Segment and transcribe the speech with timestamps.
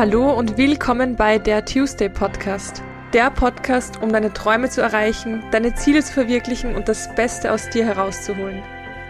[0.00, 2.82] Hallo und willkommen bei der Tuesday Podcast.
[3.12, 7.68] Der Podcast, um deine Träume zu erreichen, deine Ziele zu verwirklichen und das Beste aus
[7.68, 8.62] dir herauszuholen.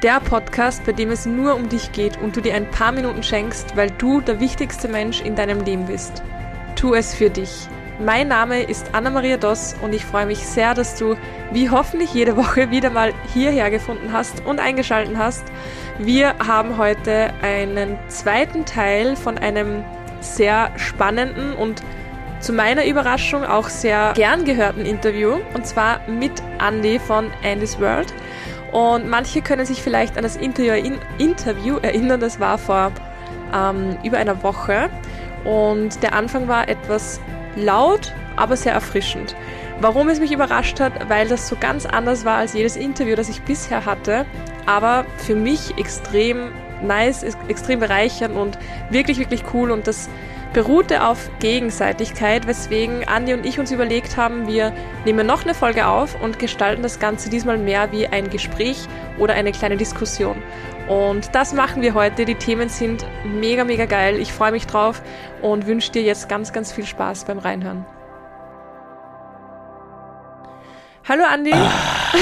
[0.03, 3.22] Der Podcast, bei dem es nur um dich geht und du dir ein paar Minuten
[3.22, 6.24] schenkst, weil du der wichtigste Mensch in deinem Leben bist.
[6.74, 7.69] Tu es für dich.
[8.04, 11.15] Mein Name ist Anna-Maria Doss und ich freue mich sehr, dass du,
[11.52, 15.44] wie hoffentlich jede Woche, wieder mal hierher gefunden hast und eingeschaltet hast.
[15.98, 19.84] Wir haben heute einen zweiten Teil von einem
[20.20, 21.83] sehr spannenden und
[22.41, 28.12] zu meiner Überraschung auch sehr gern gehörten Interview und zwar mit Andy von Andy's World.
[28.73, 32.92] Und manche können sich vielleicht an das Interview erinnern, das war vor
[33.52, 34.88] ähm, über einer Woche
[35.45, 37.20] und der Anfang war etwas
[37.56, 39.34] laut, aber sehr erfrischend.
[39.80, 43.28] Warum es mich überrascht hat, weil das so ganz anders war als jedes Interview, das
[43.28, 44.25] ich bisher hatte,
[44.66, 46.52] aber für mich extrem
[46.83, 48.59] nice, extrem bereichernd und
[48.91, 50.09] wirklich, wirklich cool und das
[50.53, 54.73] beruhte auf Gegenseitigkeit, weswegen Andi und ich uns überlegt haben, wir
[55.05, 59.34] nehmen noch eine Folge auf und gestalten das Ganze diesmal mehr wie ein Gespräch oder
[59.34, 60.42] eine kleine Diskussion.
[60.89, 62.25] Und das machen wir heute.
[62.25, 64.19] Die Themen sind mega, mega geil.
[64.19, 65.03] Ich freue mich drauf
[65.41, 67.86] und wünsche dir jetzt ganz, ganz viel Spaß beim Reinhören.
[71.08, 71.53] Hallo Andi.
[71.53, 72.12] Ah,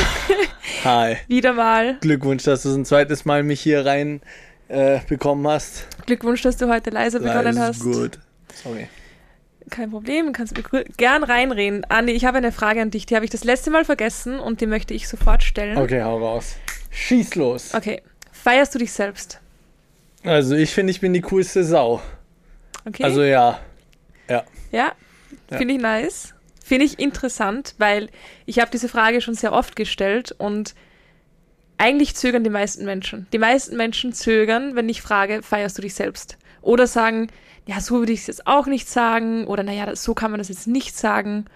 [0.85, 1.17] hi.
[1.29, 1.97] Wieder mal.
[2.01, 4.21] Glückwunsch, dass du ein zweites Mal mich hier rein
[4.69, 5.87] äh, bekommen hast.
[6.07, 7.81] Glückwunsch, dass du heute leise begonnen Leise hast.
[7.83, 8.19] Gut.
[8.55, 8.89] Sorry.
[9.71, 10.63] Kein Problem, kannst du
[10.97, 11.85] gern reinreden.
[11.91, 14.61] Andi, ich habe eine Frage an dich, die habe ich das letzte Mal vergessen und
[14.63, 15.77] die möchte ich sofort stellen.
[15.77, 16.57] Okay, hau raus.
[16.91, 17.75] Schieß los.
[17.75, 18.03] Okay.
[18.33, 19.41] Feierst du dich selbst?
[20.25, 22.01] Also ich finde, ich bin die coolste Sau.
[22.87, 23.05] Okay.
[23.05, 23.61] Also ja.
[24.29, 24.45] Ja.
[24.73, 24.93] Ja,
[25.51, 25.57] Ja.
[25.59, 26.35] finde ich nice.
[26.65, 28.09] Finde ich interessant, weil
[28.47, 30.75] ich habe diese Frage schon sehr oft gestellt und
[31.79, 33.27] eigentlich zögern die meisten Menschen.
[33.33, 36.37] Die meisten Menschen zögern, wenn ich frage, feierst du dich selbst?
[36.61, 37.29] Oder sagen,
[37.67, 39.47] ja, so würde ich es jetzt auch nicht sagen.
[39.47, 41.47] Oder naja, so kann man das jetzt nicht sagen.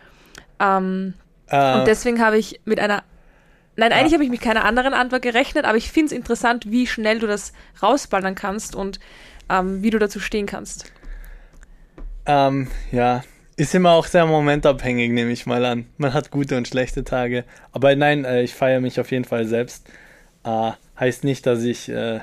[0.60, 1.14] Ähm,
[1.48, 3.02] Äh, und deswegen habe ich mit einer.
[3.76, 4.16] Nein, eigentlich Ja.
[4.16, 7.26] habe ich mit keiner anderen Antwort gerechnet, aber ich finde es interessant, wie schnell du
[7.26, 7.52] das
[7.82, 9.00] rausballern kannst und
[9.50, 10.92] ähm, wie du dazu stehen kannst.
[12.26, 13.22] ähm, ja.
[13.56, 15.86] Ist immer auch sehr momentabhängig, nehme ich mal an.
[15.98, 17.44] Man hat gute und schlechte Tage.
[17.70, 19.86] Aber nein, äh, ich feiere mich auf jeden Fall selbst.
[20.44, 22.20] Äh, heißt nicht, dass ich äh,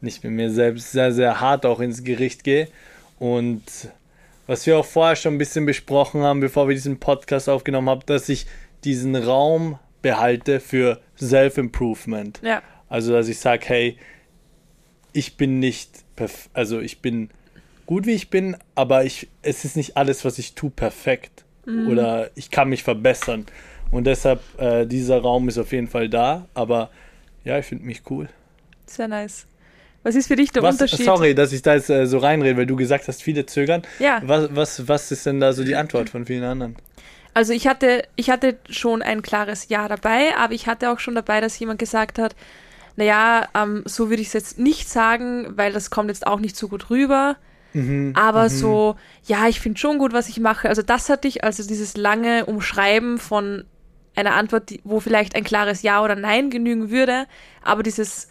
[0.00, 2.68] nicht mit mir selbst sehr, sehr hart auch ins Gericht gehe.
[3.18, 3.62] Und
[4.46, 8.02] was wir auch vorher schon ein bisschen besprochen haben, bevor wir diesen Podcast aufgenommen haben,
[8.06, 8.46] dass ich
[8.84, 12.40] diesen Raum behalte für Self-Improvement.
[12.42, 13.96] Ja, Also, dass ich sage, hey,
[15.12, 15.90] ich bin nicht,
[16.52, 17.30] also ich bin
[17.86, 21.44] gut, wie ich bin, aber ich, es ist nicht alles, was ich tue, perfekt.
[21.88, 23.46] Oder ich kann mich verbessern.
[23.90, 26.90] Und deshalb, äh, dieser Raum ist auf jeden Fall da, aber
[27.44, 28.28] ja, ich finde mich cool.
[28.86, 29.46] sehr nice.
[30.02, 31.06] Was ist für dich der Was, Unterschied?
[31.06, 33.82] sorry, dass ich da jetzt äh, so reinrede, weil du gesagt hast, viele zögern.
[33.98, 34.20] Ja.
[34.24, 36.76] Was, was, was ist denn da so die Antwort von vielen anderen?
[37.32, 41.14] Also ich hatte, ich hatte schon ein klares Ja dabei, aber ich hatte auch schon
[41.14, 42.36] dabei, dass jemand gesagt hat,
[42.96, 46.56] naja, ähm, so würde ich es jetzt nicht sagen, weil das kommt jetzt auch nicht
[46.56, 47.36] so gut rüber.
[47.72, 48.94] Mhm, Aber so,
[49.26, 50.68] ja, ich finde schon gut, was ich mache.
[50.68, 53.64] Also das hatte ich, also dieses lange Umschreiben von
[54.16, 57.26] einer Antwort, die, wo vielleicht ein klares Ja oder Nein genügen würde,
[57.62, 58.28] aber dieses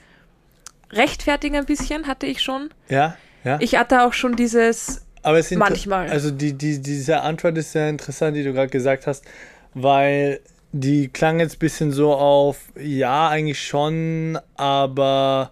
[0.92, 2.70] Rechtfertigen ein bisschen hatte ich schon.
[2.90, 3.58] Ja, ja.
[3.60, 6.10] Ich hatte auch schon dieses, Aber es sind Manchmal.
[6.10, 9.26] Also die, die, diese Antwort ist sehr interessant, die du gerade gesagt hast,
[9.74, 10.40] weil
[10.72, 15.52] die klang jetzt ein bisschen so auf, ja, eigentlich schon, aber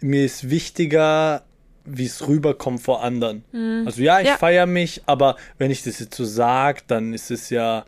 [0.00, 1.42] mir ist wichtiger,
[1.84, 3.44] wie es rüberkommt vor anderen.
[3.86, 4.36] Also ja, ich Ja.
[4.38, 7.84] feiere mich, aber wenn ich das jetzt so sage, dann ist es ja,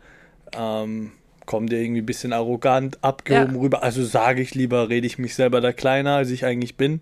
[0.57, 1.11] ähm,
[1.45, 3.61] kommt ja irgendwie ein bisschen arrogant, abgehoben Ja.
[3.61, 3.83] rüber.
[3.83, 7.01] Also sage ich lieber, rede ich mich selber da kleiner, als ich eigentlich bin.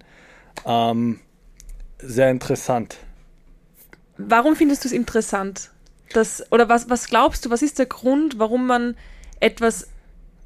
[0.66, 1.20] Ähm,
[2.00, 2.98] sehr interessant.
[4.18, 5.72] Warum findest du es interessant?
[6.14, 8.96] Das, oder was, was glaubst du, was ist der Grund, warum man
[9.40, 9.88] etwas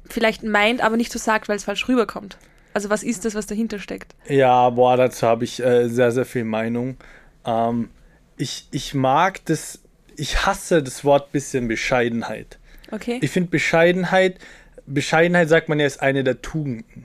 [0.08, 2.38] vielleicht meint, aber nicht so sagt, weil es falsch rüberkommt?
[2.72, 4.14] Also was ist das, was dahinter steckt?
[4.28, 6.96] Ja, boah, dazu habe ich äh, sehr, sehr viel Meinung.
[7.44, 7.90] Ähm,
[8.36, 9.80] ich, ich mag das,
[10.16, 12.58] ich hasse das Wort bisschen Bescheidenheit.
[12.90, 13.18] Okay?
[13.22, 14.38] Ich finde Bescheidenheit,
[14.86, 17.04] Bescheidenheit sagt man ja, ist eine der Tugenden.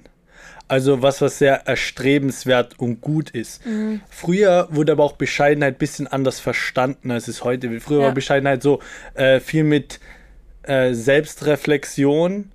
[0.69, 3.61] Also was, was sehr erstrebenswert und gut ist.
[4.09, 7.83] Früher wurde aber auch Bescheidenheit ein bisschen anders verstanden, als es heute wird.
[7.83, 8.05] Früher Ja.
[8.07, 8.79] war Bescheidenheit so
[9.13, 9.99] äh, viel mit
[10.63, 12.49] äh, Selbstreflexion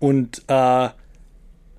[0.00, 0.88] und äh,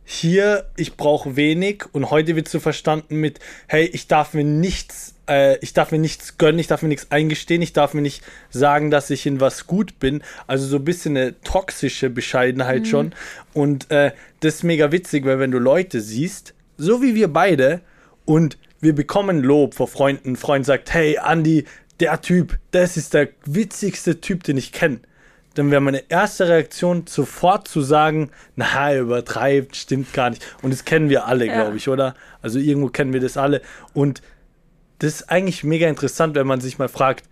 [0.05, 5.15] hier, ich brauche wenig und heute wird so verstanden mit, hey, ich darf mir nichts,
[5.27, 8.23] äh, ich darf mir nichts gönnen, ich darf mir nichts eingestehen, ich darf mir nicht
[8.51, 10.21] sagen, dass ich in was gut bin.
[10.45, 13.13] Also so ein bisschen eine toxische Bescheidenheit schon.
[13.53, 14.11] Und äh,
[14.41, 17.81] das ist mega witzig, weil wenn du Leute siehst, so wie wir beide,
[18.25, 21.65] und wir bekommen Lob vor Freunden, ein Freund sagt, hey, Andi,
[21.99, 24.99] der Typ, das ist der witzigste Typ, den ich kenne,
[25.55, 30.45] dann wäre meine erste Reaktion sofort zu sagen, na, er übertreibt, stimmt gar nicht.
[30.61, 31.53] Und das kennen wir alle, Ja.
[31.63, 32.13] glaube ich, oder?
[32.41, 33.61] Also irgendwo kennen wir das alle.
[33.93, 34.21] Und
[34.99, 37.25] das ist eigentlich mega interessant, wenn man sich mal fragt,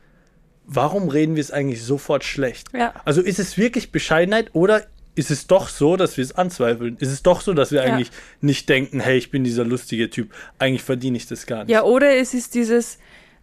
[0.65, 2.67] warum reden wir es eigentlich sofort schlecht?
[2.73, 2.93] Ja.
[3.05, 4.83] Also ist es wirklich Bescheidenheit oder
[5.15, 6.97] ist es doch so, dass wir es anzweifeln?
[6.99, 7.93] Ist es doch so, dass wir Ja.
[7.93, 8.11] eigentlich
[8.41, 11.71] nicht denken, hey, ich bin dieser lustige Typ, eigentlich verdiene ich das gar nicht?
[11.71, 12.97] Ja, oder es ist dieses,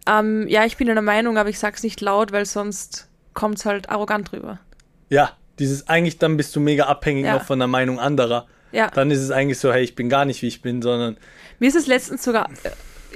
[0.07, 3.89] ähm, ja, ich bin einer Meinung, aber ich sag's nicht laut, weil sonst kommt's halt
[3.89, 4.59] arrogant rüber.
[5.11, 7.33] Ja, dieses eigentlich dann bist du mega abhängig Ja.
[7.33, 8.47] noch von der Meinung anderer.
[8.71, 8.89] Ja.
[8.89, 11.17] Dann ist es eigentlich so, hey, ich bin gar nicht wie ich bin, sondern
[11.59, 12.69] Mir ist es letztens sogar, äh,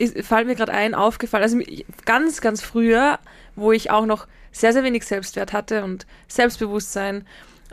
[0.04, 1.58] ist, fällt mir gerade ein, aufgefallen, also
[2.06, 3.18] ganz, ganz früher,
[3.56, 7.26] wo ich auch noch sehr, sehr wenig Selbstwert hatte und Selbstbewusstsein,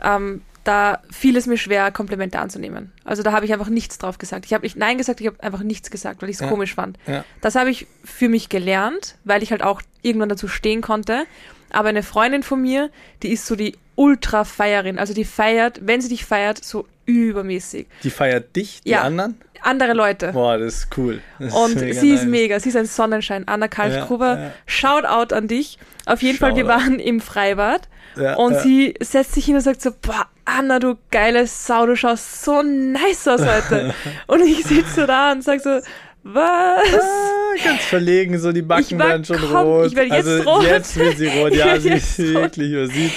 [0.03, 2.93] ähm, da fiel es mir schwer, Komplimente anzunehmen.
[3.03, 4.45] Also da habe ich einfach nichts drauf gesagt.
[4.45, 6.47] Ich habe nicht Nein gesagt, ich habe einfach nichts gesagt, weil ich es Ja.
[6.47, 6.97] komisch fand.
[7.05, 7.25] Ja.
[7.41, 11.25] Das habe ich für mich gelernt, weil ich halt auch irgendwann dazu stehen konnte.
[11.71, 12.89] Aber eine Freundin von mir,
[13.21, 14.97] die ist so die Ultra-Feierin.
[14.99, 17.87] Also die feiert, wenn sie dich feiert, so übermäßig.
[18.03, 19.01] die feiert dich, die Ja.
[19.01, 19.37] anderen.
[19.61, 20.31] Andere Leute.
[20.33, 21.21] Boah, das ist cool.
[21.39, 22.29] Das Und mega sie ist nice.
[22.29, 23.47] mega, sie ist ein Sonnenschein.
[23.47, 24.51] Anna Kalkgruber, Ja, ja.
[24.65, 25.77] Shoutout an dich.
[26.05, 27.87] Auf jeden Fall, wir waren im Freibad
[28.17, 31.95] Ja, und sie setzt sich hin und sagt so, boah, Anna, du geile Sau, du
[31.95, 33.93] schaust so nice aus heute.
[34.27, 35.79] und ich sitze so da und sag so,
[36.23, 36.93] was?
[36.93, 39.87] Ah, ganz verlegen, so die Backen werden schon kom- rot.
[39.87, 40.63] ich werde jetzt also rot.
[40.63, 43.11] jetzt wird sie rot, ja, sie ist wirklich, man sieht.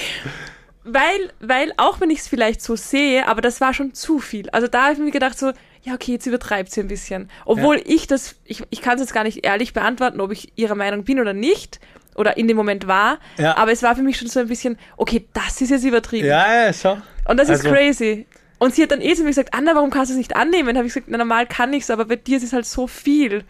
[0.83, 4.49] Weil, weil, auch wenn ich es vielleicht so sehe, aber das war schon zu viel.
[4.51, 5.51] Also da habe ich mir gedacht so,
[5.83, 7.29] ja, okay, jetzt übertreibt sie ein bisschen.
[7.45, 10.75] Obwohl ich das, ich, ich kann es jetzt gar nicht ehrlich beantworten, ob ich ihrer
[10.75, 11.79] Meinung bin oder nicht.
[12.15, 13.19] Oder in dem Moment war.
[13.37, 13.57] Ja.
[13.57, 16.25] Aber es war für mich schon so ein bisschen, okay, das ist jetzt übertrieben.
[16.27, 16.97] Ja, ja, schau.
[17.25, 18.25] Und das ist Also- crazy.
[18.59, 20.77] Und sie hat dann eh zu mir gesagt, Anna, warum kannst du es nicht annehmen?
[20.77, 22.87] Habe ich gesagt, na, normal kann ich es, aber bei dir ist es halt so
[22.87, 23.43] viel.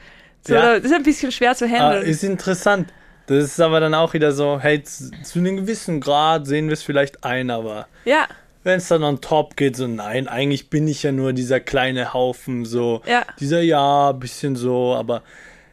[0.45, 0.75] So, Ja.
[0.75, 2.03] Das ist ein bisschen schwer zu Ah, handeln.
[2.05, 2.91] ist interessant.
[3.27, 6.73] Das ist aber dann auch wieder so, hey, zu, zu einem gewissen Grad sehen wir
[6.73, 8.25] es vielleicht ein, aber ja,
[8.63, 12.13] wenn es dann on top geht, so nein, eigentlich bin ich ja nur dieser kleine
[12.13, 13.23] Haufen, so Ja.
[13.39, 15.23] dieser ja, bisschen so, aber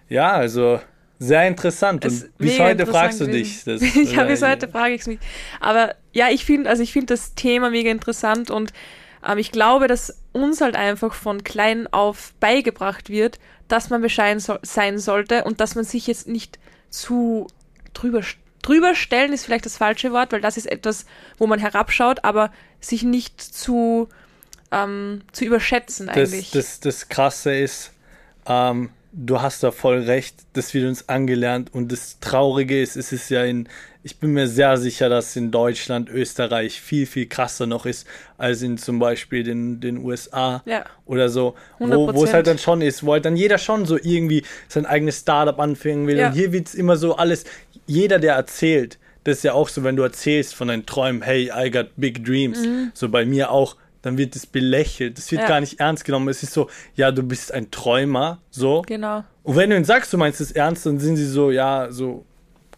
[0.08, 0.80] ja, also
[1.20, 2.04] sehr interessant.
[2.04, 3.62] Es Und bis heute fragst du dich.
[3.64, 5.18] Das, ich habe bis äh, heute frage ich es mich.
[5.60, 8.72] Aber ja, ich finde, also ich finde das Thema mega interessant und
[9.26, 13.38] ähm, ich glaube, dass uns halt einfach von klein auf beigebracht wird,
[13.68, 16.58] dass man bescheiden so sein sollte und dass man sich jetzt nicht
[16.90, 17.46] zu
[17.92, 18.22] drüber
[18.62, 21.04] drüber stellen ist vielleicht das falsche Wort, weil das ist etwas,
[21.36, 22.50] wo man herabschaut, aber
[22.80, 24.08] sich nicht zu
[24.72, 26.50] ähm, zu überschätzen eigentlich.
[26.50, 27.92] Das, das, das Krasse ist,
[28.46, 33.12] ähm, du hast da voll recht, das wird uns angelernt und das Traurige ist, es
[33.12, 33.68] ist ja in,
[34.04, 38.06] ich bin mir sehr sicher, dass in Deutschland, Österreich viel, viel krasser noch ist
[38.38, 40.84] als in zum Beispiel den, den USA Ja.
[41.06, 42.32] oder so, wo, wo es 100%.
[42.34, 46.06] halt dann schon ist, wo halt dann jeder schon so irgendwie sein eigenes Startup anfangen
[46.06, 46.28] will Ja.
[46.28, 47.44] und hier wird es immer so alles,
[47.86, 51.50] jeder, der erzählt, das ist ja auch so, wenn du erzählst von deinen Träumen, hey,
[51.56, 52.58] I got big dreams,
[52.92, 55.44] so bei mir auch, dann wird es belächelt, das wird Mhm.
[55.44, 55.48] Ja.
[55.48, 56.28] gar nicht ernst genommen.
[56.28, 58.82] Es ist so, ja, du bist ein Träumer, so.
[58.86, 59.24] genau.
[59.42, 62.26] Und wenn du ihnen sagst, du meinst es ernst, dann sind sie so, ja, so,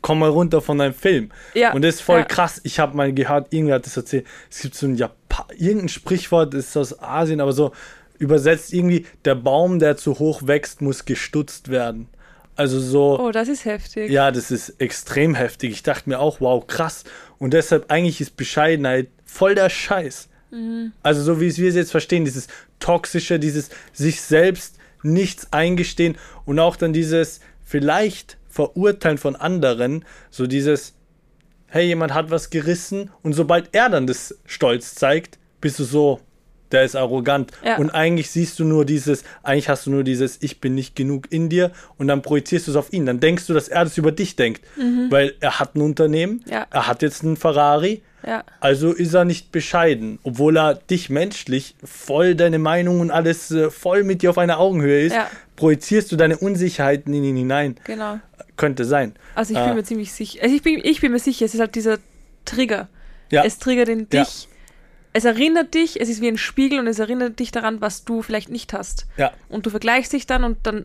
[0.07, 1.33] komm mal runter von deinem Film.
[1.53, 2.25] Ja, Und das ist voll ja.
[2.25, 2.61] krass.
[2.63, 4.25] Ich habe mal gehört, irgendwer hat das erzählt.
[4.49, 7.73] Es gibt so ein Japan irgendein Sprichwort, das ist aus Asien, aber so
[8.17, 12.07] übersetzt irgendwie, der Baum, der zu hoch wächst, muss gestutzt werden.
[12.55, 13.19] Also so.
[13.19, 14.09] Oh, das ist heftig.
[14.09, 15.73] Ja, das ist extrem heftig.
[15.73, 17.03] Ich dachte mir auch, wow, krass.
[17.39, 20.29] Und deshalb eigentlich ist Bescheidenheit voll der Scheiß.
[21.03, 22.47] Also so wie wir es jetzt verstehen, dieses
[22.79, 30.47] toxische, dieses sich selbst nichts eingestehen und auch dann dieses vielleicht verurteilen von anderen, so
[30.47, 30.95] dieses
[31.69, 36.21] hey, jemand hat was gerissen und sobald er dann das Stolz zeigt, bist du so,
[36.73, 37.51] der ist arrogant.
[37.65, 37.77] Ja.
[37.77, 41.31] Und eigentlich siehst du nur dieses, eigentlich hast du nur dieses, ich bin nicht genug
[41.31, 43.05] in dir und dann projizierst du es auf ihn.
[43.05, 44.63] Dann denkst du, dass er das über dich denkt.
[45.11, 46.53] Weil er hat ein Unternehmen, Mhm.
[46.53, 46.67] Ja.
[46.71, 48.43] er hat jetzt einen Ferrari, Ja.
[48.61, 53.71] also ist er nicht bescheiden, obwohl er dich menschlich voll deine Meinung und alles äh,
[53.71, 55.17] voll mit dir auf einer Augenhöhe ist,
[55.57, 57.77] projizierst du deine Unsicherheiten in ihn hinein.
[57.85, 58.19] Genau.
[58.57, 59.15] Könnte sein.
[59.35, 59.67] Also ich Ah.
[59.67, 60.41] bin mir ziemlich sicher.
[60.43, 61.99] Also ich bin, ich bin mir sicher, es ist halt dieser
[62.45, 62.89] Trigger.
[63.31, 63.45] Ja.
[63.45, 64.23] Es triggert in Ja.
[64.25, 64.49] dich.
[65.13, 68.23] Es erinnert dich, es ist wie ein Spiegel und es erinnert dich daran, was du
[68.23, 69.07] vielleicht nicht hast.
[69.17, 69.33] Ja.
[69.49, 70.85] Und du vergleichst dich dann und dann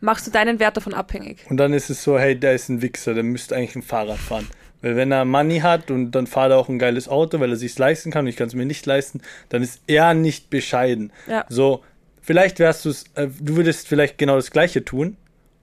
[0.00, 1.38] machst du deinen Wert davon abhängig.
[1.50, 4.18] Und dann ist es so, hey, der ist ein Wichser, der müsste eigentlich ein Fahrrad
[4.18, 4.46] fahren.
[4.82, 7.56] Weil wenn er Money hat und dann fahrt er auch ein geiles Auto, weil er
[7.56, 11.10] sich leisten kann und ich kann es mir nicht leisten, dann ist er nicht bescheiden.
[11.26, 11.44] Ja.
[11.48, 11.82] So,
[12.20, 15.16] vielleicht wärst du es, äh, du würdest vielleicht genau das Gleiche tun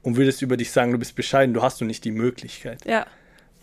[0.03, 2.85] und würdest über dich sagen, du bist bescheiden, du hast du nicht die Möglichkeit.
[2.85, 3.05] Ja.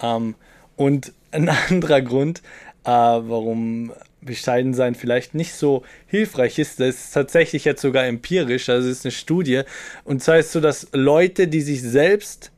[0.00, 0.34] Ähm,
[0.76, 2.42] und ein anderer Grund,
[2.84, 8.68] äh, warum bescheiden sein vielleicht nicht so hilfreich ist, das ist tatsächlich jetzt sogar empirisch,
[8.68, 9.62] also es ist eine Studie.
[10.04, 12.50] Und zwar ist so, dass Leute, die sich selbst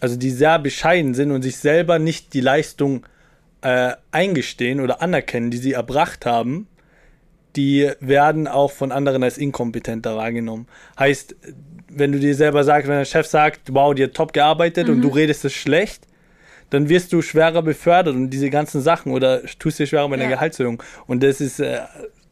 [0.00, 3.06] also die sehr bescheiden sind und sich selber nicht die Leistung
[3.60, 6.66] äh, eingestehen oder anerkennen, die sie erbracht haben,
[7.56, 10.66] die werden auch von anderen als inkompetenter wahrgenommen.
[10.98, 11.36] Heißt,
[11.92, 14.94] wenn du dir selber sagst, wenn der Chef sagt, wow, hat top gearbeitet mhm.
[14.94, 16.06] und du redest es schlecht,
[16.70, 20.22] dann wirst du schwerer befördert und diese ganzen Sachen oder tust dir schwerer bei ja.
[20.22, 20.82] der Gehaltserhöhung.
[21.06, 21.80] Und das ist äh,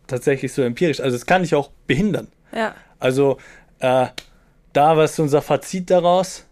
[0.07, 1.01] tatsächlich so empirisch.
[1.01, 2.29] Also das kann dich auch behindern.
[2.55, 2.75] Ja.
[2.99, 3.39] Also
[3.81, 4.07] äh,
[4.73, 6.45] da, was ist unser Fazit daraus?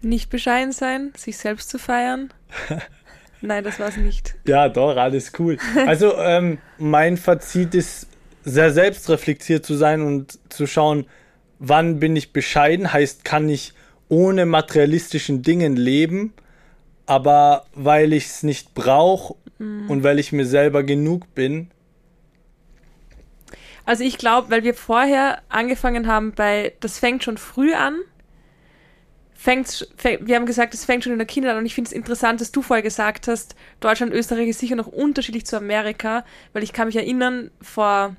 [0.00, 2.32] Nicht bescheiden sein, sich selbst zu feiern.
[3.40, 4.34] Nein, das war es nicht.
[4.46, 5.58] Ja, doch, alles cool.
[5.86, 8.08] Also ähm, mein Fazit ist,
[8.44, 11.06] sehr selbstreflektiert zu sein und zu schauen,
[11.58, 13.72] wann bin ich bescheiden, heißt, kann ich
[14.08, 16.32] ohne materialistischen Dingen leben,
[17.06, 19.90] aber weil ich es nicht brauche mhm.
[19.90, 21.70] und weil ich mir selber genug bin.
[23.84, 27.96] Also ich glaube, weil wir vorher angefangen haben bei, das fängt schon früh an,
[29.34, 31.88] fängt, fängt, wir haben gesagt, es fängt schon in der Kindheit an und ich finde
[31.88, 36.24] es interessant, dass du vorher gesagt hast, Deutschland, Österreich ist sicher noch unterschiedlich zu Amerika,
[36.52, 38.16] weil ich kann mich erinnern, vor,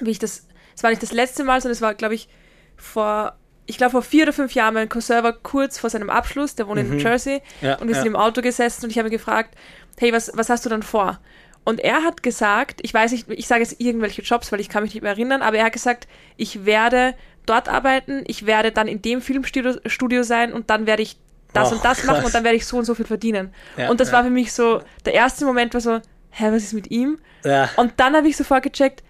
[0.00, 2.28] wie ich das, es war nicht das letzte Mal, sondern es war, glaube ich,
[2.76, 3.34] vor,
[3.66, 6.68] ich glaube vor vier oder fünf Jahren, mein Cousin war kurz vor seinem Abschluss, der
[6.68, 6.92] wohnt mhm.
[6.92, 8.02] in New Jersey, ja, und wir ja.
[8.02, 9.54] sind im Auto gesessen und ich habe ihn gefragt,
[9.98, 11.18] hey, was, was hast du dann vor?
[11.64, 14.84] Und er hat gesagt, ich weiß nicht, ich sage jetzt irgendwelche Jobs, weil ich kann
[14.84, 16.06] mich nicht mehr erinnern, aber er hat gesagt,
[16.36, 17.14] ich werde
[17.44, 21.16] dort arbeiten, ich werde dann in dem Filmstudio sein und dann werde ich
[21.52, 23.52] das oh, und das machen und dann werde ich so und so viel verdienen.
[23.76, 24.14] Ja, und das ja.
[24.14, 27.18] war für mich so, der erste Moment war so, hä, was ist mit ihm?
[27.44, 27.70] Ja.
[27.76, 29.02] Und dann habe ich sofort gecheckt,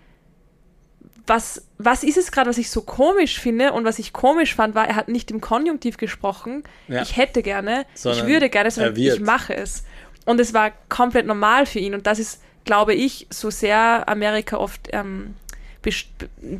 [1.26, 4.74] was, was ist es gerade, was ich so komisch finde und was ich komisch fand,
[4.74, 6.64] war, er hat nicht im Konjunktiv gesprochen,
[7.02, 9.84] ich hätte gerne, Sondern ich würde gerne, sondern ich mache es.
[10.24, 14.56] Und es war komplett normal für ihn und das ist, glaube ich, so sehr Amerika
[14.56, 15.34] oft ähm,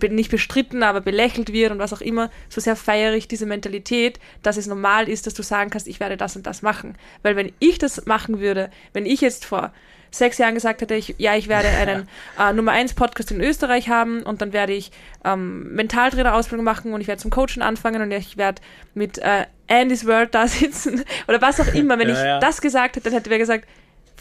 [0.00, 4.20] nicht bestritten, aber belächelt wird und was auch immer, so sehr feiere ich diese Mentalität,
[4.42, 6.96] dass es normal ist, dass du sagen kannst, ich werde das und das machen.
[7.22, 9.72] Weil wenn ich das machen würde, wenn ich jetzt vor
[10.18, 12.08] sechs Jahren gesagt hätte, ich, ja, ich werde einen
[12.38, 14.90] äh, Nummer 1 Podcast in Österreich haben und dann werde ich
[15.24, 18.62] ähm, Mentaltrainer-Ausbildung machen und ich werde zum Coachen anfangen und ich werde
[18.94, 21.98] mit äh, Andy's World da sitzen oder was auch immer.
[21.98, 22.38] Wenn ja, ich ja.
[22.40, 23.66] das gesagt hätte, dann hätte wer gesagt,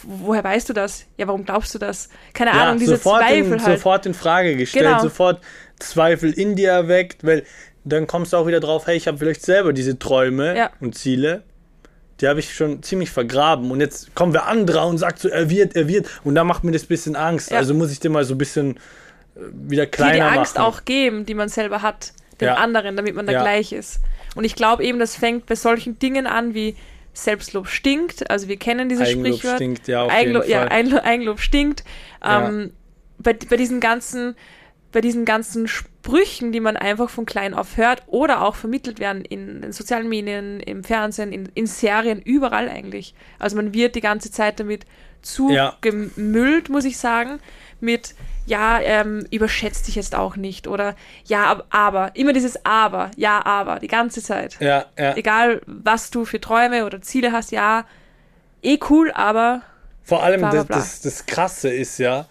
[0.03, 1.05] woher weißt du das?
[1.17, 2.09] Ja, warum glaubst du das?
[2.33, 3.77] Keine ja, Ahnung, diese sofort Zweifel in, halt.
[3.77, 5.01] Sofort in Frage gestellt, genau.
[5.01, 5.41] sofort
[5.79, 7.43] Zweifel in dir erweckt, weil
[7.83, 11.43] dann kommst du auch wieder drauf, hey, ich habe vielleicht selber diese Träume und Ziele.
[12.21, 13.71] Die habe ich schon ziemlich vergraben.
[13.71, 16.07] Und jetzt kommen wir andere und sagt so, er wird, er wird.
[16.23, 17.51] Und da macht mir das ein bisschen Angst.
[17.51, 17.57] Ja.
[17.57, 18.77] Also muss ich dir mal so ein bisschen
[19.35, 20.65] äh, wieder kleiner die, die Angst machen.
[20.65, 23.99] auch geben, die man selber hat, den anderen, damit man da gleich ist.
[24.35, 26.75] Und ich glaube eben, das fängt bei solchen Dingen an wie
[27.13, 28.29] Selbstlob stinkt.
[28.29, 29.55] Also wir kennen dieses Eigenlob Sprichwort.
[29.55, 30.89] Stinkt, ja, auf Eigenlob, jeden Fall.
[30.89, 31.83] Ja, Eigenlob stinkt.
[32.23, 32.67] Ähm, ja.
[33.19, 34.35] bei, bei diesen ganzen
[34.95, 39.25] bei diesen ganzen Sprüchen, die man einfach von klein auf hört oder auch vermittelt werden
[39.25, 43.13] in den sozialen Medien, im Fernsehen, in, in Serien, überall eigentlich.
[43.37, 44.85] Also man wird die ganze Zeit damit
[45.21, 46.71] zugemüllt, ja.
[46.71, 47.41] muss ich sagen,
[47.81, 53.45] mit ja, ähm, überschätzt dich jetzt auch nicht oder ja, aber, immer dieses aber, ja,
[53.45, 54.55] aber, die ganze Zeit.
[54.61, 55.17] Ja, ja.
[55.17, 57.85] Egal, was du für Träume oder Ziele hast, ja,
[58.61, 59.61] eh cool, aber.
[60.03, 60.77] Vor allem bla, bla, bla.
[60.77, 62.27] Das, das, das Krasse ist ja,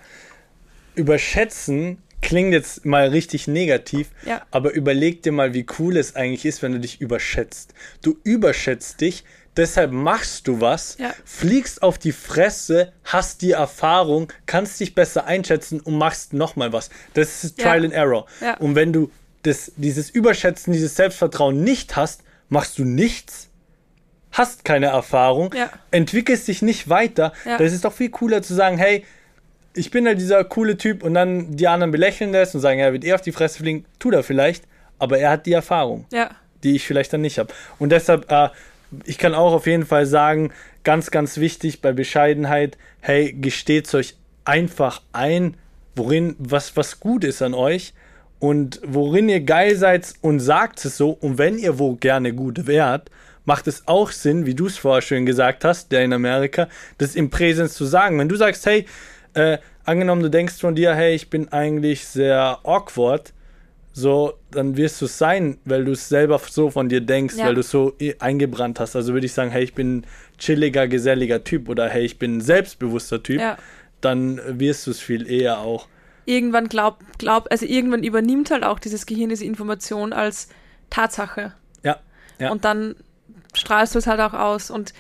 [0.95, 4.43] überschätzen klingt jetzt mal richtig negativ, ja.
[4.51, 7.75] aber überleg dir mal, wie cool es eigentlich ist, wenn du dich überschätzt.
[8.03, 9.25] Du überschätzt dich,
[9.57, 11.15] deshalb machst du was, ja.
[11.25, 16.89] fliegst auf die Fresse, hast die Erfahrung, kannst dich besser einschätzen und machst nochmal was.
[17.13, 17.85] Das ist Trial ja.
[17.85, 18.27] and Error.
[18.41, 18.57] Ja.
[18.57, 19.11] Und wenn du
[19.43, 23.51] das, dieses Überschätzen, dieses Selbstvertrauen nicht hast, machst du nichts,
[24.33, 25.55] hast keine Erfahrung,
[25.91, 27.35] entwickelst dich nicht weiter.
[27.45, 29.05] Das ist doch viel cooler zu sagen, hey,
[29.75, 32.93] ich bin halt dieser coole Typ und dann die anderen belächeln das und sagen, er
[32.93, 34.65] wird eh auf die Fresse fliegen, tut er vielleicht,
[34.99, 36.07] aber er hat die Erfahrung,
[36.63, 37.53] die ich vielleicht dann nicht habe.
[37.79, 38.49] Und deshalb äh,
[39.05, 40.53] ich kann auch auf jeden Fall sagen,
[40.83, 45.57] ganz, ganz wichtig bei Bescheidenheit, hey, gesteht euch einfach ein,
[45.97, 47.95] worin, was, was gut ist an euch
[48.39, 51.11] und worin ihr geil seid und sagt es so.
[51.11, 53.11] Und wenn ihr wo gerne gut wärt,
[53.45, 57.15] macht es auch Sinn, wie du es vorher schön gesagt hast, der in Amerika, das
[57.15, 58.19] im Präsens zu sagen.
[58.19, 58.87] Wenn du sagst, hey,
[59.35, 63.33] äh, angenommen, du denkst von dir, hey, ich bin eigentlich sehr awkward,
[63.93, 67.47] so, dann wirst du es sein, weil du es selber so von dir denkst, ja.
[67.47, 68.97] weil du es so eingebrannt hast.
[68.97, 70.05] Also würde ich sagen, hey, ich bin
[70.37, 73.57] chilliger, geselliger Typ oder hey, ich bin ein selbstbewusster Typ, ja.
[74.01, 75.87] dann wirst du es viel eher auch.
[76.27, 80.49] Irgendwann glaub, glaub, also irgendwann übernimmt halt auch dieses Gehirn diese Information als
[80.91, 81.53] Tatsache.
[81.85, 81.99] Ja.
[82.41, 82.51] ja.
[82.51, 82.97] Und dann
[83.53, 84.71] strahlst du es halt auch aus.
[84.71, 84.93] Und.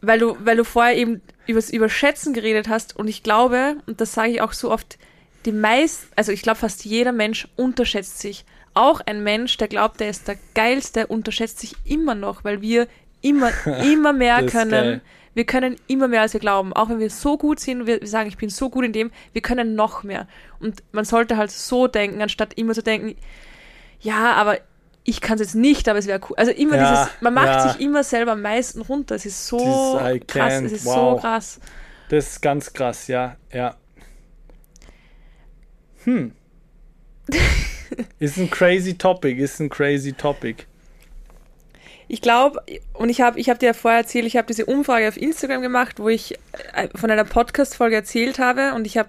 [0.00, 4.00] Weil du, weil du vorher eben über das Überschätzen geredet hast, und ich glaube, und
[4.00, 4.98] das sage ich auch so oft,
[5.44, 8.44] die meisten, also ich glaube fast jeder Mensch unterschätzt sich.
[8.74, 12.86] Auch ein Mensch, der glaubt, er ist der Geilste, unterschätzt sich immer noch, weil wir
[13.22, 13.50] immer,
[13.82, 14.70] immer mehr können.
[14.70, 15.00] Geil.
[15.34, 16.72] Wir können immer mehr, als wir glauben.
[16.72, 19.42] Auch wenn wir so gut sind, wir sagen, ich bin so gut in dem, wir
[19.42, 20.26] können noch mehr.
[20.58, 23.14] Und man sollte halt so denken, anstatt immer zu denken,
[24.00, 24.58] ja, aber
[25.08, 26.36] ich kann es jetzt nicht, aber es wäre cool.
[26.36, 27.68] Also immer ja, dieses, man macht ja.
[27.68, 29.14] sich immer selber am meisten runter.
[29.14, 31.14] Es ist so krass, es ist wow.
[31.14, 31.60] so krass.
[32.10, 33.74] Das ist ganz krass, ja, ja.
[36.04, 36.32] Hm.
[38.18, 40.66] ist ein crazy topic, ist ein crazy topic.
[42.06, 42.62] Ich glaube,
[42.92, 45.62] und ich habe ich hab dir ja vorher erzählt, ich habe diese Umfrage auf Instagram
[45.62, 46.34] gemacht, wo ich
[46.74, 49.08] äh, von einer Podcast-Folge erzählt habe und ich habe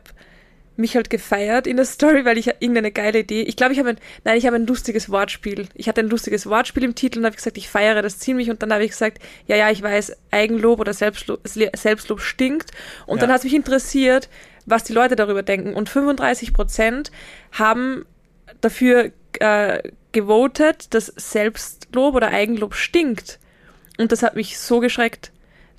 [0.79, 3.41] mich halt gefeiert in der Story, weil ich irgendeine geile Idee.
[3.43, 5.67] Ich glaube, ich habe ein, nein, ich habe ein lustiges Wortspiel.
[5.75, 8.63] Ich hatte ein lustiges Wortspiel im Titel und habe gesagt, ich feiere das ziemlich und
[8.63, 12.71] dann habe ich gesagt, ja, ja, ich weiß, Eigenlob oder Selbstlob, Selbstlob stinkt.
[13.05, 13.21] Und ja.
[13.21, 14.29] dann hat es mich interessiert,
[14.65, 15.73] was die Leute darüber denken.
[15.73, 17.11] Und 35 Prozent
[17.51, 18.05] haben
[18.61, 19.81] dafür äh,
[20.11, 23.39] gewotet, dass Selbstlob oder Eigenlob stinkt.
[23.97, 25.31] Und das hat mich so geschreckt,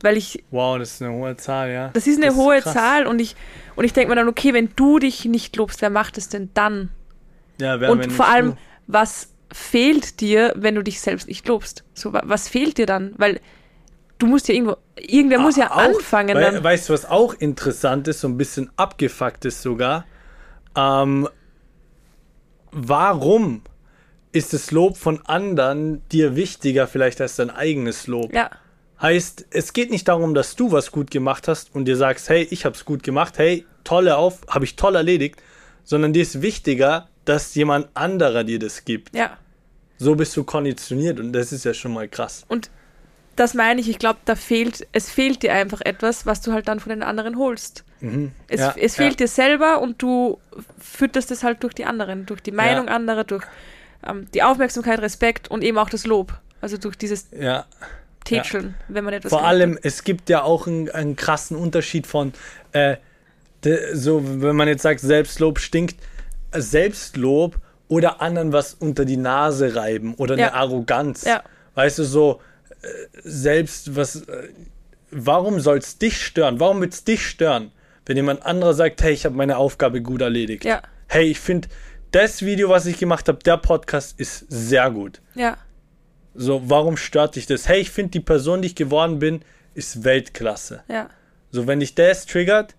[0.02, 0.44] weil ich.
[0.50, 1.90] Wow, das ist eine hohe Zahl, ja.
[1.92, 3.34] Das ist eine das hohe ist Zahl und ich,
[3.80, 6.50] und ich denke mir dann, okay, wenn du dich nicht lobst, wer macht es denn
[6.52, 6.90] dann?
[7.58, 8.56] Ja, wer Und vor allem, du?
[8.88, 11.82] was fehlt dir, wenn du dich selbst nicht lobst?
[11.94, 13.14] So, was fehlt dir dann?
[13.16, 13.40] Weil
[14.18, 16.36] du musst ja irgendwo, irgendwer ah, muss ja auch, anfangen.
[16.36, 16.62] Weil, dann.
[16.62, 20.04] Weißt du, was auch interessant ist, so ein bisschen abgefuckt ist sogar?
[20.76, 21.26] Ähm,
[22.72, 23.62] warum
[24.32, 28.34] ist das Lob von anderen dir wichtiger vielleicht als dein eigenes Lob?
[28.34, 28.50] Ja.
[29.00, 32.46] Heißt, es geht nicht darum, dass du was gut gemacht hast und dir sagst, hey,
[32.50, 35.42] ich hab's gut gemacht, hey, tolle auf, habe ich toll erledigt,
[35.84, 39.14] sondern dir ist wichtiger, dass jemand anderer dir das gibt.
[39.14, 39.36] Ja.
[39.98, 42.44] So bist du konditioniert und das ist ja schon mal krass.
[42.48, 42.70] Und
[43.36, 46.68] das meine ich, ich glaube, da fehlt, es fehlt dir einfach etwas, was du halt
[46.68, 47.84] dann von den anderen holst.
[48.00, 48.32] Mhm.
[48.48, 49.16] Es, ja, es fehlt ja.
[49.24, 50.38] dir selber und du
[50.78, 52.94] fütterst es halt durch die anderen, durch die Meinung ja.
[52.94, 53.44] anderer, durch
[54.06, 56.38] ähm, die Aufmerksamkeit, Respekt und eben auch das Lob.
[56.60, 57.64] Also durch dieses ja.
[58.24, 59.84] Tätscheln, wenn man etwas Vor allem, hat.
[59.84, 62.32] es gibt ja auch einen, einen krassen Unterschied von,
[62.72, 62.96] äh,
[63.92, 65.96] so, wenn man jetzt sagt, Selbstlob stinkt,
[66.52, 71.24] Selbstlob oder anderen was unter die Nase reiben oder eine Arroganz.
[71.24, 71.42] Ja.
[71.74, 72.40] Weißt du, so,
[72.82, 72.86] äh,
[73.22, 74.48] selbst was, äh,
[75.10, 76.60] warum soll es dich stören?
[76.60, 77.72] Warum wird es dich stören,
[78.06, 80.64] wenn jemand anderer sagt, hey, ich habe meine Aufgabe gut erledigt?
[80.64, 80.82] Ja.
[81.08, 81.68] Hey, ich finde,
[82.12, 85.20] das Video, was ich gemacht habe, der Podcast ist sehr gut.
[85.34, 85.58] Ja.
[86.34, 87.68] So, warum stört dich das?
[87.68, 89.42] Hey, ich finde, die Person, die ich geworden bin,
[89.74, 90.82] ist Weltklasse.
[90.88, 91.10] Ja.
[91.50, 92.74] So, wenn dich das triggert,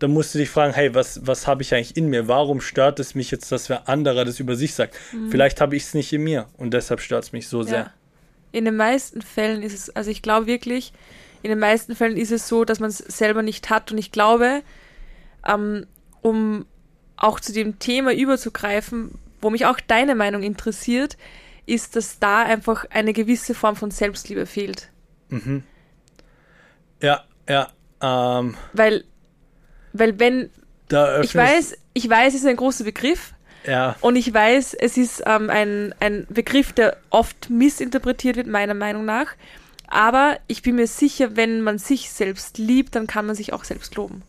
[0.00, 2.26] dann musst du dich fragen, hey, was, was habe ich eigentlich in mir?
[2.26, 4.96] Warum stört es mich jetzt, dass wer anderer das über sich sagt?
[5.12, 5.30] Mhm.
[5.30, 7.78] Vielleicht habe ich es nicht in mir und deshalb stört es mich so sehr.
[7.78, 7.92] Ja.
[8.52, 10.92] In den meisten Fällen ist es, also ich glaube wirklich,
[11.42, 14.10] in den meisten Fällen ist es so, dass man es selber nicht hat und ich
[14.10, 14.62] glaube,
[15.46, 15.86] ähm,
[16.22, 16.64] um
[17.16, 21.18] auch zu dem Thema überzugreifen, wo mich auch deine Meinung interessiert,
[21.66, 24.88] ist, dass da einfach eine gewisse Form von Selbstliebe fehlt.
[25.28, 25.62] Mhm.
[27.02, 27.68] Ja, ja.
[28.02, 29.04] Ähm, weil,
[29.92, 30.50] weil wenn
[31.22, 33.32] ich weiß, ich weiß, es ist ein großer Begriff.
[33.66, 33.94] Ja.
[34.00, 39.04] Und ich weiß, es ist ähm, ein, ein Begriff, der oft missinterpretiert wird, meiner Meinung
[39.04, 39.34] nach.
[39.86, 43.64] Aber ich bin mir sicher, wenn man sich selbst liebt, dann kann man sich auch
[43.64, 44.22] selbst loben.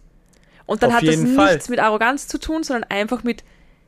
[0.66, 1.54] Und dann Auf hat das Fall.
[1.54, 3.44] nichts mit Arroganz zu tun, sondern einfach mit,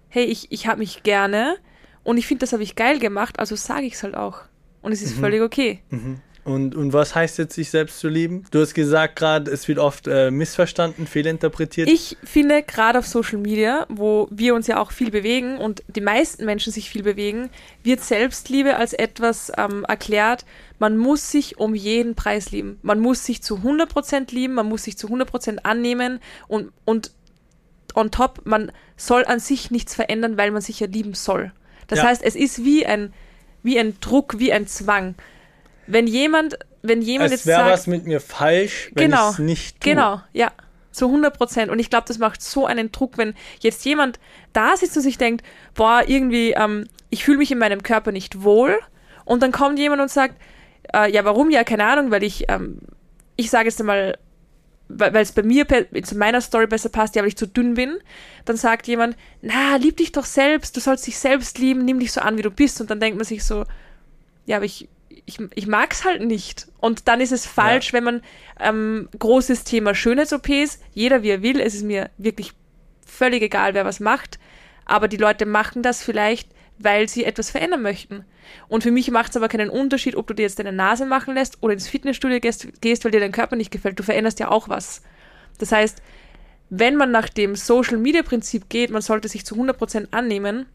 [0.09, 1.57] hey, ich, ich habe mich gerne
[2.03, 4.41] und ich finde, das habe ich geil gemacht, also sage ich es halt auch.
[4.81, 5.21] Und es ist mhm.
[5.21, 5.81] völlig okay.
[5.89, 6.21] Mhm.
[6.45, 8.43] Und, und was heißt jetzt, sich selbst zu lieben?
[8.51, 11.88] Du hast gesagt gerade, es wird oft äh, missverstanden, fehlinterpretiert.
[11.89, 16.01] Ich finde, gerade auf Social Media, wo wir uns ja auch viel bewegen und die
[16.01, 17.49] meisten Menschen sich viel bewegen,
[17.84, 20.45] wird Selbstliebe als etwas ähm, erklärt,
[20.79, 22.77] man muss sich um jeden Preis lieben.
[22.82, 27.12] Man muss sich zu 100% lieben, man muss sich zu 100% annehmen und, und
[27.95, 31.53] on top, man soll an sich nichts verändern, weil man sich ja lieben soll.
[31.88, 32.06] Das ja.
[32.06, 33.13] heißt, es ist wie ein,
[33.62, 35.15] wie ein Druck, wie ein Zwang.
[35.87, 37.59] Wenn jemand, wenn jemand es jetzt sagt...
[37.59, 39.93] Es wäre was mit mir falsch, wenn genau, ich es nicht tue.
[39.93, 40.51] Genau, ja.
[40.91, 41.71] Zu 100 Prozent.
[41.71, 44.19] Und ich glaube, das macht so einen Druck, wenn jetzt jemand
[44.53, 45.43] da sitzt und sich denkt,
[45.73, 48.79] boah, irgendwie, ähm, ich fühle mich in meinem Körper nicht wohl.
[49.25, 50.35] Und dann kommt jemand und sagt,
[50.93, 51.49] äh, ja, warum?
[51.49, 52.79] Ja, keine Ahnung, weil ich, ähm,
[53.35, 54.17] ich sage jetzt einmal,
[54.89, 57.97] weil es bei mir zu meiner Story besser passt, ja, weil ich zu dünn bin,
[58.45, 62.11] dann sagt jemand, na, lieb dich doch selbst, du sollst dich selbst lieben, nimm dich
[62.11, 62.81] so an, wie du bist.
[62.81, 63.65] Und dann denkt man sich so,
[64.45, 64.89] ja, aber ich,
[65.25, 66.67] ich, ich mag es halt nicht.
[66.79, 67.93] Und dann ist es falsch, ja.
[67.93, 68.21] wenn man
[68.59, 72.53] ähm, großes Thema Schönheits-OPs, jeder wie er will, es ist mir wirklich
[73.05, 74.39] völlig egal, wer was macht,
[74.86, 78.25] aber die Leute machen das vielleicht, weil sie etwas verändern möchten.
[78.67, 81.36] Und für mich macht es aber keinen Unterschied, ob du dir jetzt deine Nase machen
[81.36, 83.99] lässt oder ins Fitnessstudio gehst, gehst, weil dir dein Körper nicht gefällt.
[83.99, 85.01] Du veränderst ja auch was.
[85.59, 86.01] Das heißt,
[86.69, 90.65] wenn man nach dem Social Media Prinzip geht, man sollte sich zu 100% annehmen,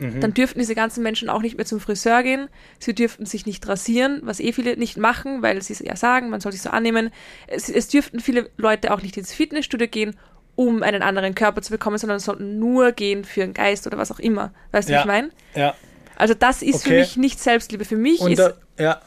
[0.00, 0.20] Mhm.
[0.20, 2.48] dann dürften diese ganzen Menschen auch nicht mehr zum Friseur gehen.
[2.80, 6.40] Sie dürften sich nicht rasieren, was eh viele nicht machen, weil sie ja sagen, man
[6.40, 7.10] soll sich so annehmen.
[7.46, 10.16] Es, es dürften viele Leute auch nicht ins Fitnessstudio gehen,
[10.56, 14.10] um einen anderen Körper zu bekommen, sondern sollten nur gehen für den Geist oder was
[14.10, 14.52] auch immer.
[14.72, 14.98] Weißt du, Ja.
[14.98, 15.30] was ich meine?
[15.54, 15.74] Ja.
[16.16, 16.98] Also das ist für Okay.
[17.00, 17.84] mich nicht Selbstliebe.
[17.84, 18.52] Für mich Und ist da,
[18.82, 19.00] ja.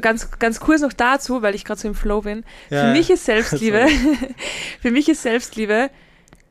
[0.00, 2.44] ganz, ganz kurz noch dazu, weil ich gerade so im Flow bin.
[2.70, 3.86] Ja, für mich ist Selbstliebe,
[4.80, 5.90] für mich ist Selbstliebe,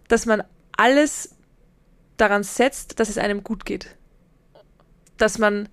[0.10, 0.44] dass man
[0.78, 1.36] alles
[2.22, 3.96] daran setzt, dass es einem gut geht.
[5.18, 5.70] Dass man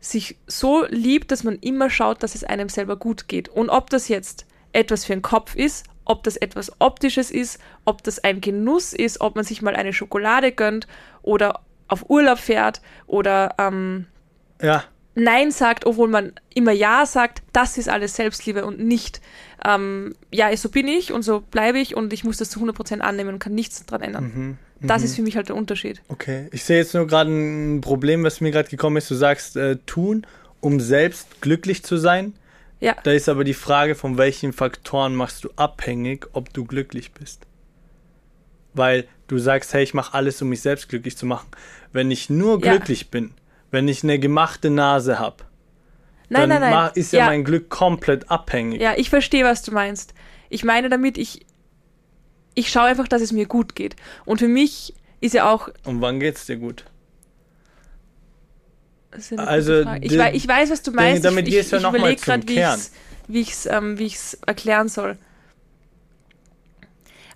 [0.00, 3.48] sich so liebt, dass man immer schaut, dass es einem selber gut geht.
[3.48, 8.02] Und ob das jetzt etwas für den Kopf ist, ob das etwas Optisches ist, ob
[8.02, 10.86] das ein Genuss ist, ob man sich mal eine Schokolade gönnt
[11.22, 14.06] oder auf Urlaub fährt oder ähm,
[14.60, 14.84] Ja.
[15.16, 19.20] Nein sagt, obwohl man immer Ja sagt, das ist alles Selbstliebe und nicht,
[19.64, 22.98] ähm, ja, so bin ich und so bleibe ich und ich muss das zu 100%
[22.98, 24.24] annehmen und kann nichts dran ändern.
[24.24, 24.58] Mhm.
[24.86, 25.04] Das Mhm.
[25.06, 26.02] ist für mich halt der Unterschied.
[26.08, 29.10] Okay, ich sehe jetzt nur gerade ein Problem, was mir gerade gekommen ist.
[29.10, 30.26] Du sagst, äh, tun,
[30.60, 32.34] um selbst glücklich zu sein.
[32.80, 37.12] Ja, Da ist aber die Frage, von welchen Faktoren machst du abhängig, ob du glücklich
[37.12, 37.46] bist.
[38.74, 41.46] Weil du sagst, hey, ich mache alles, um mich selbst glücklich zu machen.
[41.92, 42.72] Wenn ich nur Ja.
[42.72, 43.32] glücklich bin,
[43.70, 45.44] wenn ich eine gemachte Nase habe,
[46.28, 46.90] nein, dann nein, nein.
[46.94, 48.80] ist ja, ja, mein Glück komplett abhängig.
[48.80, 50.12] ja, ich verstehe, was du meinst.
[50.50, 51.46] Ich meine damit, ich,
[52.54, 53.96] ich schaue einfach, dass es mir gut geht.
[54.24, 55.68] Und für mich ist ja auch.
[55.84, 56.84] Und wann geht's dir gut?
[59.36, 61.24] Also, ich, wei ich weiß, was du meinst.
[61.24, 62.48] damit ich, ich, ja ich überlege gerade,
[63.28, 65.16] wie ich es ähm, wie ich's erklären soll.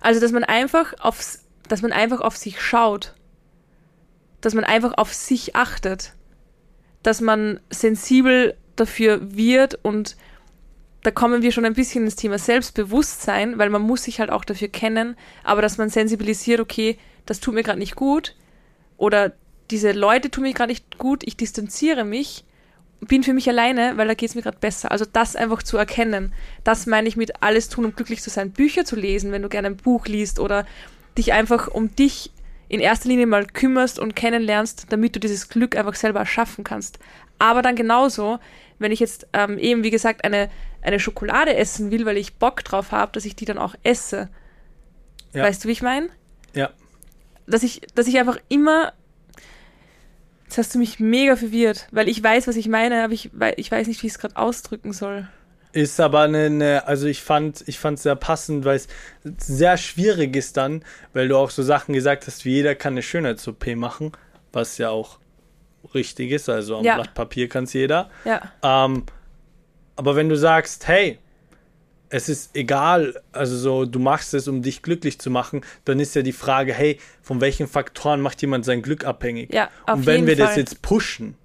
[0.01, 3.13] Also, dass man einfach aufs, dass man einfach auf sich schaut.
[4.41, 6.13] Dass man einfach auf sich achtet.
[7.03, 10.15] Dass man sensibel dafür wird und
[11.03, 14.43] da kommen wir schon ein bisschen ins Thema Selbstbewusstsein, weil man muss sich halt auch
[14.43, 18.35] dafür kennen, aber dass man sensibilisiert, okay, das tut mir gerade nicht gut
[18.97, 19.33] oder
[19.71, 22.43] diese Leute tun mir gerade nicht gut, ich distanziere mich,
[23.01, 24.91] bin für mich alleine, weil da geht es mir gerade besser.
[24.91, 26.33] Also das einfach zu erkennen,
[26.63, 28.51] das meine ich mit alles tun, um glücklich zu sein.
[28.51, 30.65] Bücher zu lesen, wenn du gerne ein Buch liest oder
[31.17, 32.31] dich einfach um dich
[32.69, 36.99] in erster Linie mal kümmerst und kennenlernst, damit du dieses Glück einfach selber erschaffen kannst.
[37.39, 38.39] Aber dann genauso,
[38.77, 40.49] wenn ich jetzt ähm, eben, wie gesagt, eine,
[40.81, 44.29] eine Schokolade essen will, weil ich Bock drauf habe, dass ich die dann auch esse.
[45.33, 45.43] Ja.
[45.43, 46.09] Weißt du, wie ich meine?
[46.53, 46.69] Ja.
[47.47, 48.93] Dass ich, dass ich einfach immer.
[50.45, 53.71] Jetzt hast du mich mega verwirrt, weil ich weiß, was ich meine, aber ich, ich
[53.71, 55.27] weiß nicht, wie ich es gerade ausdrücken soll.
[55.71, 58.87] Ist aber eine, eine also ich fand, ich fand sehr passend, weil es
[59.37, 63.03] sehr schwierig ist dann, weil du auch so Sachen gesagt hast, wie jeder kann eine
[63.03, 64.11] Schönheits-OP machen,
[64.51, 65.19] was ja auch
[65.93, 66.95] richtig ist, also am Ja.
[66.95, 68.09] Blatt Papier kann es jeder.
[68.25, 69.03] Ja, Ähm,
[69.95, 71.19] aber wenn du sagst, hey,
[72.09, 76.15] es ist egal, also so, du machst es, um dich glücklich zu machen, dann ist
[76.15, 79.53] ja die Frage, hey, von welchen Faktoren macht jemand sein Glück abhängig?
[79.53, 80.47] ja, auf Und wenn wir Fall.
[80.47, 81.35] das jetzt pushen,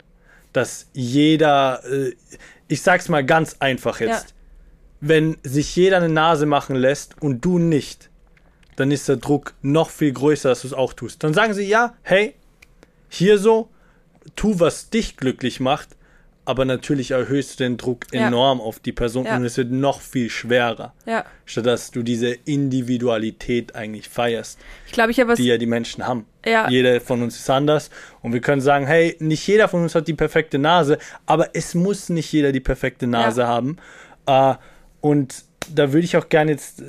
[0.54, 2.12] dass jeder, äh,
[2.68, 4.34] ich sag's mal ganz einfach jetzt, Ja.
[5.00, 8.10] wenn sich jeder eine Nase machen lässt und du nicht,
[8.76, 11.22] dann ist der Druck noch viel größer, dass du es auch tust.
[11.22, 12.34] Dann sagen sie, ja, hey,
[13.08, 13.68] hier so,
[14.34, 15.90] tu, was dich glücklich macht,
[16.46, 18.26] aber natürlich erhöhst du den Druck Ja.
[18.28, 19.36] enorm auf die Person Ja.
[19.36, 21.24] und es wird noch viel schwerer, ja.
[21.46, 25.36] statt dass du diese Individualität eigentlich feierst Ich glaube, ich habe was.
[25.38, 26.26] die ja die Menschen haben.
[26.44, 26.68] Ja.
[26.68, 27.90] Jeder von uns ist anders
[28.22, 31.74] und wir können sagen, hey, nicht jeder von uns hat die perfekte Nase, aber es
[31.74, 33.46] muss nicht jeder die perfekte Nase Ja.
[33.48, 33.76] haben.
[34.26, 34.54] Äh,
[35.00, 36.82] und da würde ich auch gerne jetzt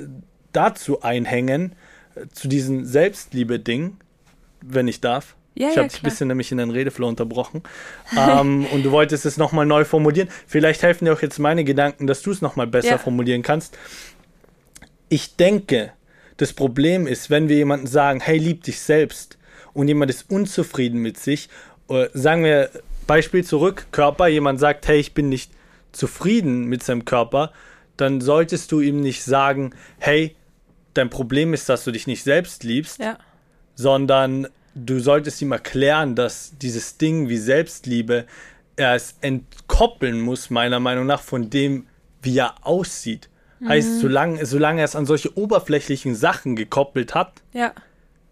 [0.52, 1.74] dazu einhängen,
[2.14, 3.96] äh, zu diesem Selbstliebe-Ding,
[4.62, 5.36] wenn ich darf.
[5.56, 7.62] Ja, ich ja, habe dich ein bisschen nämlich in den Redeflow unterbrochen.
[8.16, 10.28] ähm, und du wolltest es nochmal neu formulieren.
[10.46, 12.98] Vielleicht helfen dir auch jetzt meine Gedanken, dass du es nochmal besser Ja.
[12.98, 13.76] formulieren kannst.
[15.08, 15.92] Ich denke,
[16.36, 19.38] das Problem ist, wenn wir jemanden sagen, hey, lieb dich selbst
[19.72, 21.48] und jemand ist unzufrieden mit sich,
[21.88, 22.70] oder sagen wir,
[23.06, 25.52] Beispiel zurück, Körper, jemand sagt, hey, ich bin nicht
[25.92, 27.52] zufrieden mit seinem Körper,
[27.96, 30.34] dann solltest du ihm nicht sagen, hey,
[30.94, 33.16] dein Problem ist, dass du dich nicht selbst liebst, Ja,
[33.76, 38.26] sondern du solltest ihm erklären, dass dieses Ding wie Selbstliebe
[38.76, 41.86] er es entkoppeln muss, meiner Meinung nach, von dem,
[42.22, 43.28] wie er aussieht.
[43.66, 47.72] Heißt, solange, solange er es an solche oberflächlichen Sachen gekoppelt hat, ja,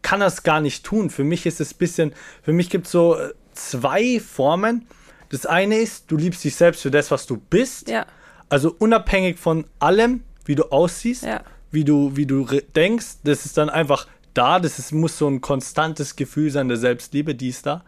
[0.02, 1.08] kann er es gar nicht tun.
[1.08, 4.86] Für mich ist es ein bisschen, für mich gibt es so äh, zwei Formen.
[5.30, 7.88] Das eine ist, du liebst dich selbst für das, was du bist.
[7.88, 8.04] ja,
[8.50, 11.42] Also unabhängig von allem, wie du aussiehst, Ja.
[11.70, 12.44] wie du, wie du
[12.76, 14.60] denkst, das ist dann einfach da.
[14.60, 17.84] Das ist, muss so ein konstantes Gefühl sein der Selbstliebe, die ist da.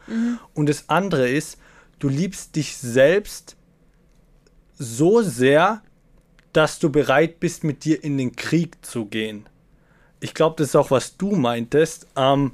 [0.55, 1.59] Und das andere ist,
[1.99, 3.57] du liebst dich selbst
[4.79, 5.83] so sehr,
[6.53, 9.47] dass du bereit bist, mit dir in den Krieg zu gehen.
[10.21, 12.07] ich glaube, das ist auch, was du meintest.
[12.17, 12.53] Ähm,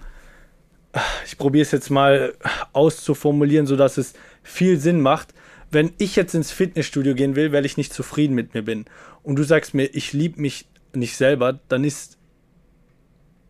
[1.24, 2.34] ich probiere es jetzt mal
[2.72, 5.34] auszuformulieren, sodass es viel Sinn macht.
[5.70, 8.84] Wenn ich jetzt ins Fitnessstudio gehen will, weil ich nicht zufrieden mit mir bin,
[9.22, 12.18] und du sagst mir, ich liebe mich nicht selber, dann ist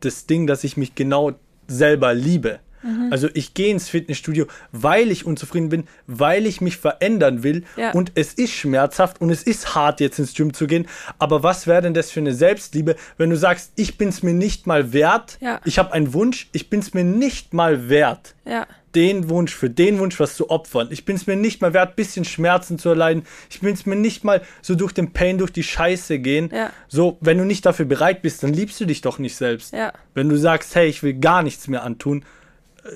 [0.04, 1.32] das Ding, dass ich mich genau
[1.68, 2.60] selber liebe.
[2.82, 3.08] Mhm.
[3.10, 7.92] Also ich gehe ins Fitnessstudio, weil ich unzufrieden bin, weil ich mich verändern will ja.
[7.92, 10.86] und es ist schmerzhaft und es ist hart jetzt ins Gym zu gehen.
[11.18, 14.34] Aber was wäre denn das für eine Selbstliebe, wenn du sagst, ich bin es mir
[14.34, 15.60] nicht mal wert, ja.
[15.64, 18.34] ich habe einen Wunsch, ich bin es mir nicht mal wert.
[18.44, 20.88] Ja den Wunsch, für den Wunsch was zu opfern.
[20.90, 23.24] Ich bin es mir nicht mal wert, bisschen Schmerzen zu erleiden.
[23.50, 26.50] Ich bin es mir nicht mal so durch den Pain, durch die Scheiße gehen.
[26.52, 26.70] Ja.
[26.88, 29.72] So, wenn du nicht dafür bereit bist, dann liebst du dich doch nicht selbst.
[29.72, 29.92] Ja.
[30.14, 32.24] Wenn du sagst, hey, ich will gar nichts mehr antun,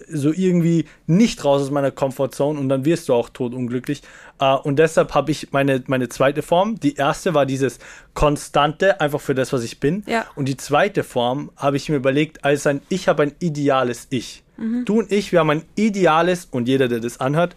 [0.09, 4.03] so irgendwie nicht raus aus meiner Comfortzone und dann wirst du auch totunglücklich.
[4.41, 6.79] Uh, und deshalb habe ich meine, meine zweite Form.
[6.81, 7.79] Die erste war dieses
[8.13, 10.03] Konstante, einfach für das, was ich bin.
[10.07, 10.27] Ja.
[10.35, 14.43] Und die zweite Form habe ich mir überlegt, als ein Ich habe ein ideales Ich.
[14.57, 14.85] Mhm.
[14.85, 17.57] Du und ich, wir haben ein ideales, und jeder, der das anhört,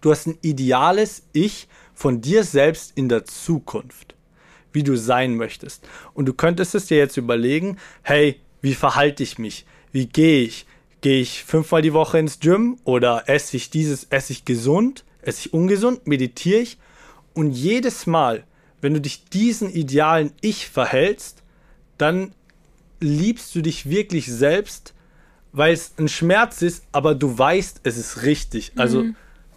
[0.00, 4.14] du hast ein ideales Ich von dir selbst in der Zukunft,
[4.72, 5.88] wie du sein möchtest.
[6.14, 9.66] Und du könntest es dir jetzt überlegen, hey, wie verhalte ich mich?
[9.90, 10.66] Wie gehe ich?
[11.00, 15.40] Gehe ich fünfmal die Woche ins Gym oder esse ich dieses, esse ich gesund, esse
[15.46, 16.78] ich ungesund, meditiere ich?
[17.34, 18.44] Und jedes Mal,
[18.80, 21.42] wenn du dich diesen idealen Ich verhältst,
[21.98, 22.32] dann
[23.00, 24.92] liebst du dich wirklich selbst,
[25.52, 28.72] weil es ein Schmerz ist, aber du weißt, es ist richtig.
[28.76, 29.16] Also mhm.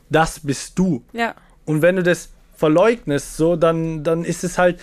[0.09, 1.03] das bist du.
[1.11, 1.33] Ja.
[1.65, 4.79] Und wenn du das verleugnest, so, dann, dann ist es halt,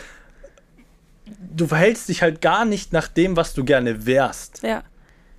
[1.54, 4.62] du verhältst dich halt gar nicht nach dem, was du gerne wärst.
[4.64, 4.82] Ja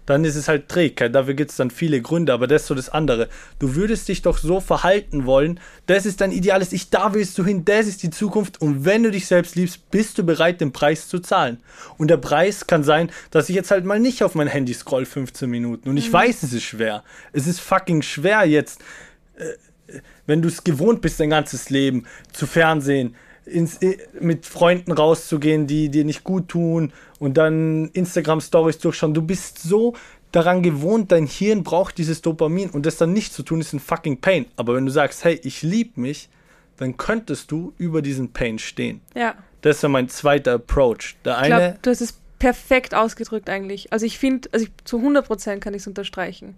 [0.10, 1.14] dann ist es halt Trägheit.
[1.14, 3.30] Dafür gibt es dann viele Gründe, aber das ist so das andere.
[3.60, 7.46] Du würdest dich doch so verhalten wollen, das ist dein ideales Ich, da willst du
[7.46, 10.72] hin, das ist die Zukunft und wenn du dich selbst liebst, bist du bereit, den
[10.72, 11.60] Preis zu zahlen.
[12.00, 15.06] Und der Preis kann sein, dass ich jetzt halt mal nicht auf mein Handy scroll
[15.06, 16.14] 15 Minuten und ich mhm.
[16.14, 17.04] weiß, es ist schwer.
[17.32, 18.82] Es ist fucking schwer jetzt,
[19.38, 23.16] äh, wenn du es gewohnt bist, dein ganzes Leben zu Fernsehen,
[23.52, 23.80] ins,
[24.20, 29.14] mit Freunden rauszugehen, die dir nicht gut tun und dann Instagram-Stories durchschauen.
[29.14, 29.96] Du bist so
[30.32, 33.80] daran gewohnt, dein Hirn braucht dieses Dopamin und das dann nicht zu tun, ist ein
[33.80, 34.46] fucking Pain.
[34.56, 36.30] Aber wenn du sagst, hey, ich liebe mich,
[36.78, 39.02] dann könntest du über diesen Pain stehen.
[39.16, 39.36] Ja.
[39.62, 41.16] Das ist ja mein zweiter Approach.
[41.26, 41.56] Der eine.
[41.56, 43.92] Ich glaub, du hast es perfekt ausgedrückt eigentlich.
[43.92, 46.58] Also ich finde, also ich, zu 100% kann ich es unterstreichen.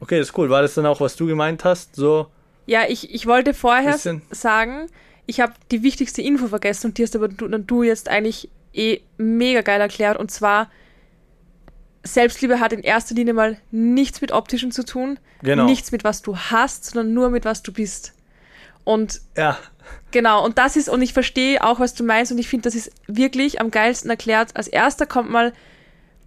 [0.00, 0.50] Okay, das ist cool.
[0.50, 1.96] War das dann auch, was du gemeint hast?
[1.96, 2.26] So.
[2.66, 3.98] Ja, ich, ich wollte vorher
[4.30, 4.88] sagen,
[5.26, 9.00] ich habe die wichtigste Info vergessen und die hast aber du, du jetzt eigentlich eh
[9.16, 10.18] mega geil erklärt.
[10.18, 10.70] Und zwar,
[12.04, 15.64] Selbstliebe hat in erster Linie mal nichts mit Optischen zu tun, genau.
[15.64, 18.14] nichts mit was du hast, sondern nur mit was du bist.
[18.84, 19.58] Und ja.
[20.10, 22.74] genau, und das ist, und ich verstehe auch, was du meinst, und ich finde, das
[22.74, 24.56] ist wirklich am geilsten erklärt.
[24.56, 25.52] Als erster kommt mal,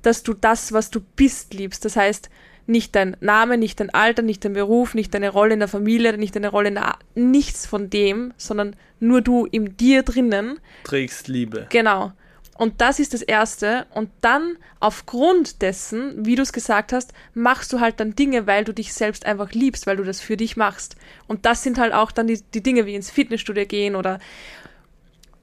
[0.01, 1.83] dass du das, was du bist, liebst.
[1.83, 2.29] Das heißt,
[2.67, 6.17] nicht dein Name, nicht dein Alter, nicht dein Beruf, nicht deine Rolle in der Familie,
[6.17, 10.59] nicht deine Rolle in der, nichts von dem, sondern nur du in dir drinnen.
[10.83, 11.67] Trägst Liebe.
[11.69, 12.11] Genau.
[12.57, 13.85] Und das ist das Erste.
[13.93, 18.63] Und dann, aufgrund dessen, wie du es gesagt hast, machst du halt dann Dinge, weil
[18.63, 20.95] du dich selbst einfach liebst, weil du das für dich machst.
[21.27, 24.19] Und das sind halt auch dann die, die Dinge wie ins Fitnessstudio gehen oder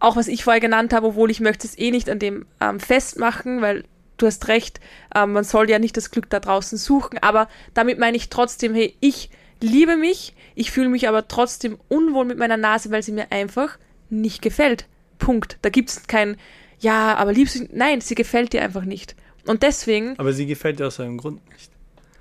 [0.01, 2.81] auch was ich vorher genannt habe, obwohl ich möchte es eh nicht an dem ähm,
[2.81, 3.85] festmachen, weil
[4.23, 4.81] du hast recht,
[5.15, 8.75] äh, man soll ja nicht das Glück da draußen suchen, aber damit meine ich trotzdem,
[8.75, 9.31] hey, ich
[9.61, 13.79] liebe mich, ich fühle mich aber trotzdem unwohl mit meiner Nase, weil sie mir einfach
[14.11, 14.87] nicht gefällt.
[15.19, 15.59] Punkt.
[15.63, 16.37] Da gibt es kein,
[16.79, 19.15] ja, aber liebst du, nein, sie gefällt dir einfach nicht.
[19.47, 20.19] Und deswegen.
[20.19, 21.71] Aber sie gefällt dir aus einem Grund nicht.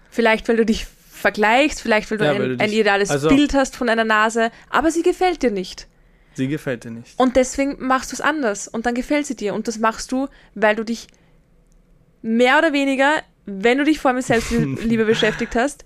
[0.10, 3.30] Vielleicht, weil du dich vergleichst, vielleicht, weil du, ja, ein, weil du ein, ideales also,
[3.30, 5.88] Bild hast von einer Nase, aber sie gefällt dir nicht.
[6.34, 7.20] Sie gefällt dir nicht.
[7.20, 9.54] Und deswegen machst du es anders und dann gefällt sie dir.
[9.54, 11.08] Und das machst du, weil du dich
[12.22, 15.86] mehr oder weniger, wenn du dich vor mit Selbstliebe beschäftigt hast,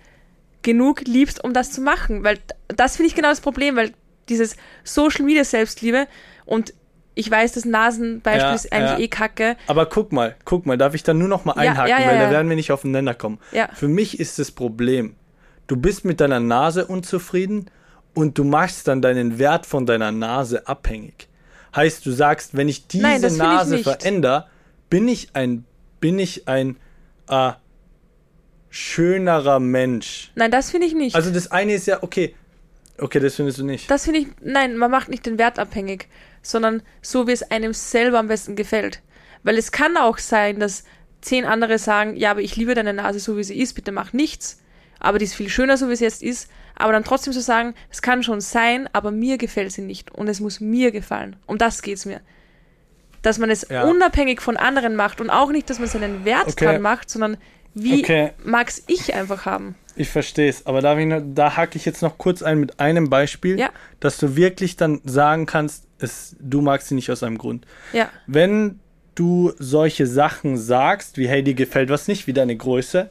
[0.62, 2.24] genug liebst, um das zu machen.
[2.24, 3.94] Weil das finde ich genau das Problem, weil
[4.30, 6.08] dieses Social Media Selbstliebe
[6.46, 6.74] und
[7.18, 9.00] ich weiß, das Nasenbeispiel ja, ist eigentlich ja.
[9.00, 9.56] eh kacke.
[9.68, 12.30] Aber guck mal, guck mal, darf ich da nur noch mal einhaken, ja, weil da
[12.30, 13.40] werden wir nicht aufeinander kommen.
[13.74, 15.16] Für mich ist das Problem,
[15.68, 17.72] du bist mit deiner Nase unzufrieden
[18.14, 21.30] und du machst dann deinen Wert von deiner Nase abhängig.
[21.74, 24.48] Heißt, du sagst, wenn ich diese Nein, Nase verändere,
[24.90, 25.66] bin ich ein
[26.06, 26.78] bin ich ein
[27.28, 27.54] äh,
[28.70, 30.32] schönerer Mensch.
[30.36, 31.16] Nein, das finde ich nicht.
[31.16, 32.36] Also das eine ist ja, okay,
[33.00, 33.90] okay, das findest du nicht.
[33.90, 36.08] Das finde ich, nein, man macht nicht den Wert abhängig,
[36.44, 39.02] sondern so, wie es einem selber am besten gefällt.
[39.42, 40.84] Weil es kann auch sein, dass
[41.22, 44.14] zehn andere sagen, ja, aber ich liebe deine Nase so, wie sie ist, bitte mach
[44.14, 44.62] nichts.
[45.00, 46.52] Aber die ist viel schöner, so wie sie jetzt ist.
[46.76, 50.12] Aber dann trotzdem zu so sagen, es kann schon sein, aber mir gefällt sie nicht.
[50.12, 51.36] Und es muss mir gefallen.
[51.48, 52.22] Um das geht es mir
[53.26, 53.84] dass man es Ja.
[53.84, 56.66] unabhängig von anderen macht und auch nicht, dass man seinen Wert Okay.
[56.66, 57.38] dran macht, sondern
[57.74, 58.32] wie Okay.
[58.44, 59.76] mag's ich einfach haben.
[59.98, 63.58] Ich verstehe es, aber da, da hake ich jetzt noch kurz ein mit einem Beispiel,
[63.60, 63.70] Ja.
[64.00, 67.66] dass du wirklich dann sagen kannst, es, du magst sie nicht aus einem Grund.
[67.94, 68.80] Ja, Wenn
[69.16, 73.10] du solche Sachen sagst, wie hey, dir gefällt was nicht, wie deine Größe,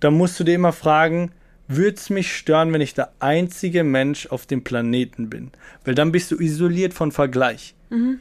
[0.00, 1.32] dann musst du dir immer fragen,
[1.68, 5.50] würde es mich stören, wenn ich der einzige Mensch auf dem Planeten bin?
[5.84, 7.74] Weil dann bist du isoliert von Vergleich.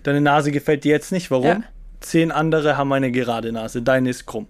[0.04, 1.32] Deine Nase gefällt dir jetzt nicht.
[1.32, 1.46] Warum?
[1.46, 1.64] Ja.
[2.00, 4.48] Zehn andere haben eine gerade Nase, deine ist krumm.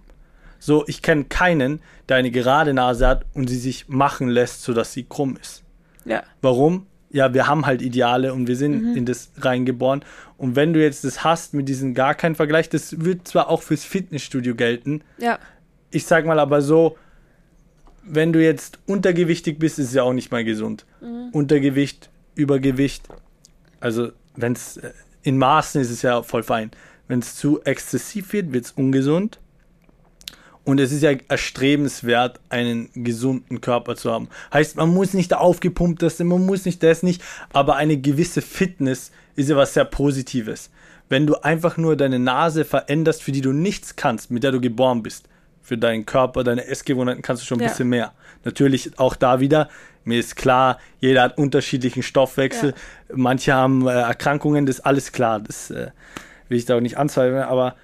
[0.58, 4.92] So, ich kenne keinen, der eine gerade Nase hat und sie sich machen lässt, sodass
[4.92, 5.62] sie krumm ist.
[6.04, 6.86] ja, Warum?
[7.10, 10.04] Ja, wir haben halt Ideale und wir sind in das reingeboren.
[10.36, 13.62] Und wenn du jetzt das hast mit diesem gar keinen Vergleich, das wird zwar auch
[13.62, 15.02] fürs Fitnessstudio gelten.
[15.16, 15.38] ja,
[15.90, 16.98] Ich sag mal aber so,
[18.04, 20.84] wenn du jetzt untergewichtig bist, ist es ja auch nicht mal gesund.
[21.32, 23.08] Untergewicht, Übergewicht,
[23.80, 24.78] also wenn es
[25.26, 26.70] in Maßen ist es ja voll fein.
[27.08, 29.38] Wenn es zu exzessiv wird, wird es ungesund.
[30.64, 34.28] Und es ist ja erstrebenswert, einen gesunden Körper zu haben.
[34.52, 39.12] Heißt, man muss nicht der aufgepumpteste, man muss nicht das nicht, aber eine gewisse Fitness
[39.36, 40.70] ist ja was sehr Positives.
[41.08, 44.60] Wenn du einfach nur deine Nase veränderst, für die du nichts kannst, mit der du
[44.60, 45.28] geboren bist,
[45.62, 47.68] für deinen Körper, deine Essgewohnheiten kannst du schon ein Ja.
[47.68, 48.12] bisschen mehr.
[48.44, 49.68] Natürlich auch da wieder,
[50.06, 52.72] mir ist klar, jeder hat unterschiedlichen Stoffwechsel,
[53.12, 55.90] manche haben äh, Erkrankungen, das ist alles klar, das äh,
[56.48, 57.74] will ich da auch nicht anzweifeln, aber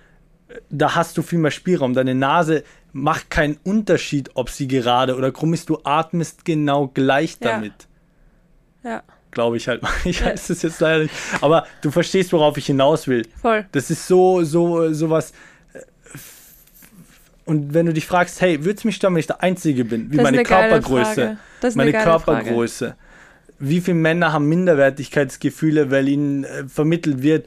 [0.70, 1.94] da hast du viel mehr Spielraum.
[1.94, 5.68] Deine Nase macht keinen Unterschied, ob sie gerade oder krumm ist.
[5.70, 7.52] Du atmest genau gleich Ja.
[7.52, 7.72] damit.
[8.84, 9.82] ja, Glaube ich halt.
[10.04, 11.14] Ich weiß es jetzt leider nicht.
[11.40, 13.26] Aber du verstehst, worauf ich hinaus will.
[13.40, 13.64] voll.
[13.72, 15.30] Das ist so, so, sowas.
[15.30, 15.34] äh,
[17.44, 20.12] Und wenn du dich fragst, hey, würde es mich stören, wenn ich der Einzige bin?
[20.12, 21.14] Wie Das meine Körpergröße.
[21.14, 21.38] Frage.
[21.60, 22.42] Das ist meine eine geile Frage.
[22.44, 22.96] Körpergröße.
[23.58, 27.46] Wie viele Männer haben Minderwertigkeitsgefühle, weil ihnen äh, vermittelt wird,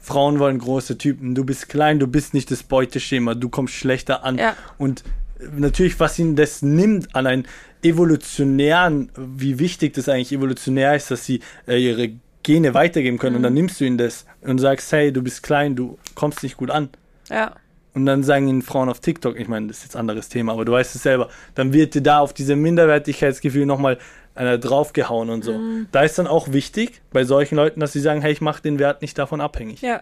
[0.00, 4.24] Frauen wollen große Typen, du bist klein, du bist nicht das Beuteschema, du kommst schlechter
[4.24, 4.36] an.
[4.36, 4.56] Ja.
[4.76, 5.04] Und
[5.38, 7.46] äh, natürlich, was ihnen das nimmt an einen
[7.82, 12.10] evolutionären, wie wichtig das eigentlich evolutionär ist, dass sie äh, ihre
[12.42, 13.34] Gene weitergeben können.
[13.34, 13.36] Mhm.
[13.36, 16.56] Und dann nimmst du ihnen das und sagst, hey, du bist klein, du kommst nicht
[16.56, 16.90] gut an.
[17.30, 17.54] Ja,
[17.94, 20.52] Und dann sagen ihnen Frauen auf TikTok, ich meine, das ist jetzt ein anderes Thema,
[20.52, 23.98] aber du weißt es selber, dann wird dir da auf diese Minderwertigkeitsgefühl nochmal
[24.34, 25.58] einer draufgehauen und so.
[25.58, 25.88] Mhm.
[25.92, 28.78] Da ist dann auch wichtig bei solchen Leuten, dass sie sagen, hey, ich mache den
[28.78, 30.00] Wert nicht davon abhängig, ja,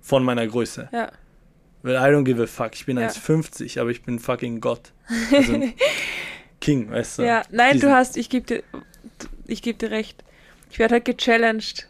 [0.00, 0.88] von meiner Größe.
[0.92, 1.10] ja,
[1.82, 3.08] Weil I don't give a fuck, ich bin Ja.
[3.08, 4.92] 1,50, aber ich bin fucking Gott.
[5.32, 5.60] Also
[6.60, 7.22] King, weißt du.
[7.24, 7.42] ja.
[7.50, 8.62] Nein, Diesen- du hast, ich gebe dir,
[9.48, 10.22] ich gebe dir recht.
[10.70, 11.88] Ich werde halt gechallenged.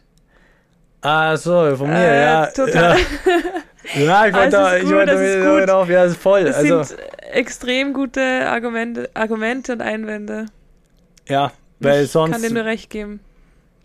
[1.01, 2.45] Ah, so, von mir, Äh, ja.
[2.47, 2.97] total.
[2.97, 3.05] Ja,
[3.95, 5.53] ja ich wollte da- ist ich gut, wollte das ist damit gut.
[5.57, 6.43] damit auf, ja, ist voll.
[6.45, 6.99] Das also, sind
[7.31, 10.45] extrem gute Argumente, Argumente und Einwände.
[11.27, 13.19] ja, weil ich sonst kann dir nur recht geben.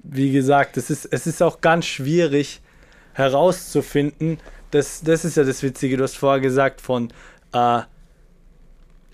[0.02, 2.60] wie gesagt, es ist, es ist auch ganz schwierig
[3.14, 4.38] herauszufinden.
[4.70, 7.12] Das, das ist ja das Witzige, du hast vorher gesagt, von
[7.52, 7.80] äh,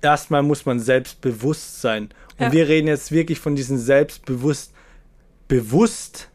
[0.03, 2.11] erstmal muss man selbstbewusst sein.
[2.39, 2.53] Und Ja.
[2.53, 4.73] wir reden jetzt wirklich von diesem selbstbewusst,
[5.49, 6.29] bewusst,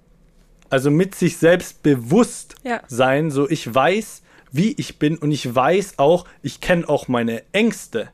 [0.69, 2.81] also mit sich selbst bewusst Ja.
[2.87, 7.43] sein, so ich weiß, wie ich bin und ich weiß auch, ich kenne auch meine
[7.51, 8.09] Ängste.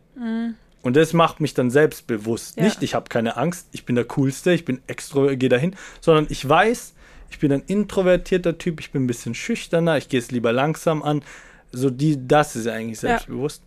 [0.82, 2.58] Und das macht mich dann selbstbewusst.
[2.58, 2.64] Ja.
[2.64, 6.28] Nicht, ich habe keine Angst, ich bin der Coolste, ich bin extro, gehe dahin, sondern
[6.30, 6.94] ich weiß,
[7.32, 11.02] ich bin ein introvertierter Typ, ich bin ein bisschen schüchterner, ich gehe es lieber langsam
[11.04, 11.24] an.
[11.72, 13.10] So die, das ist eigentlich Ja.
[13.10, 13.64] selbstbewusst.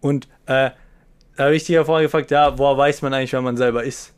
[0.00, 0.70] Und äh,
[1.36, 3.84] da habe ich dich ja vorher gefragt, ja, woher weiß man eigentlich, wer man selber
[3.84, 4.14] ist?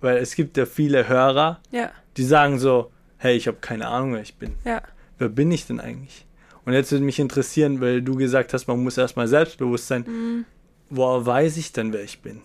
[0.00, 4.12] Weil es gibt ja viele Hörer, Ja, die sagen so, hey, ich habe keine Ahnung,
[4.14, 4.54] wer ich bin.
[4.64, 4.82] ja,
[5.18, 6.25] Wer bin ich denn eigentlich?
[6.66, 10.04] Und jetzt würde mich interessieren, weil du gesagt hast, man muss erstmal selbstbewusst sein.
[10.06, 10.44] Mhm.
[10.90, 12.42] Woher weiß ich denn, wer ich bin?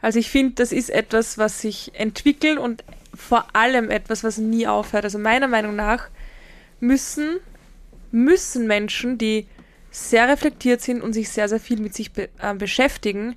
[0.00, 2.82] Also ich finde, das ist etwas, was sich entwickelt und
[3.14, 5.04] vor allem etwas, was nie aufhört.
[5.04, 6.08] Also meiner Meinung nach
[6.80, 7.40] müssen,
[8.10, 9.46] müssen Menschen, die
[9.90, 13.36] sehr reflektiert sind und sich sehr, sehr viel mit sich be äh, beschäftigen,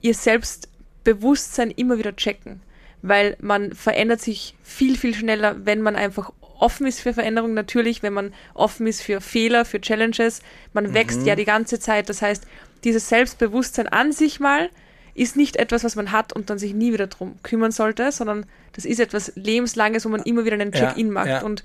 [0.00, 2.62] ihr Selbstbewusstsein immer wieder checken.
[3.02, 7.54] Weil man verändert sich viel, viel schneller, wenn man einfach offen ist für Veränderung.
[7.54, 10.40] Natürlich, wenn man offen ist für Fehler, für Challenges.
[10.72, 12.08] Man wächst ja die ganze Zeit.
[12.08, 12.44] Das heißt,
[12.84, 14.70] dieses Selbstbewusstsein an sich mal
[15.14, 18.46] ist nicht etwas, was man hat und dann sich nie wieder drum kümmern sollte, sondern
[18.72, 21.28] das ist etwas Lebenslanges, wo man immer wieder einen Ja, Check-in macht.
[21.28, 21.42] ja.
[21.42, 21.64] Und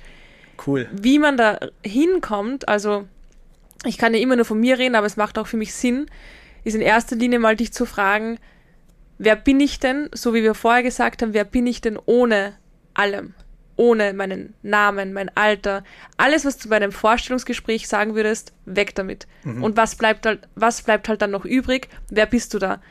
[0.65, 0.87] Cool.
[0.91, 3.07] wie man da hinkommt, also
[3.85, 6.07] ich kann ja immer nur von mir reden, aber es macht auch für mich Sinn,
[6.63, 8.37] ist in erster Linie mal dich zu fragen,
[9.17, 12.53] wer bin ich denn, so wie wir vorher gesagt haben, wer bin ich denn ohne
[12.95, 13.33] allem?
[13.77, 15.83] Ohne meinen Namen, mein Alter,
[16.17, 19.27] alles, was du bei einem Vorstellungsgespräch sagen würdest, weg damit.
[19.61, 21.87] Und was bleibt halt, was bleibt halt dann noch übrig?
[22.09, 22.81] Wer bist du da?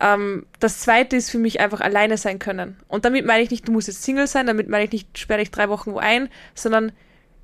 [0.00, 2.76] Ähm, das zweite ist für mich einfach alleine sein können.
[2.88, 5.42] Und damit meine ich nicht, du musst jetzt Single sein, damit meine ich nicht, sperre
[5.42, 6.92] ich drei Wochen wo ein, sondern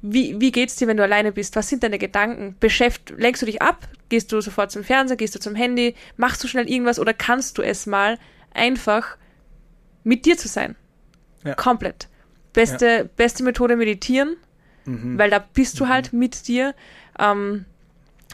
[0.02, 1.56] wie, wie geht's dir, wenn du alleine bist?
[1.56, 2.56] Was sind deine Gedanken?
[2.60, 3.88] Beschäft, lenkst du dich ab?
[4.08, 5.16] Gehst du sofort zum Fernseher?
[5.16, 5.94] Gehst du zum Handy?
[6.16, 6.98] Machst du schnell irgendwas?
[6.98, 8.18] Oder kannst du es mal
[8.54, 9.16] einfach
[10.04, 10.76] mit dir zu sein?
[11.44, 11.54] Ja.
[11.54, 12.08] Komplett.
[12.56, 14.36] Beste, beste Methode meditieren,
[14.86, 15.18] Mhm.
[15.18, 16.74] weil da bist du halt mit dir.
[17.18, 17.64] Ähm,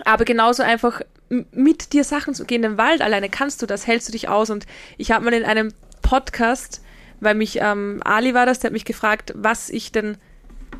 [0.04, 1.02] aber genauso einfach
[1.50, 2.62] mit dir Sachen zu gehen.
[2.64, 4.50] Im Wald alleine kannst du das, hältst du dich aus.
[4.50, 4.66] Und
[4.98, 6.82] ich habe mal in einem Podcast,
[7.20, 10.18] weil mich ähm, Ali war das, der hat mich gefragt, was ich denn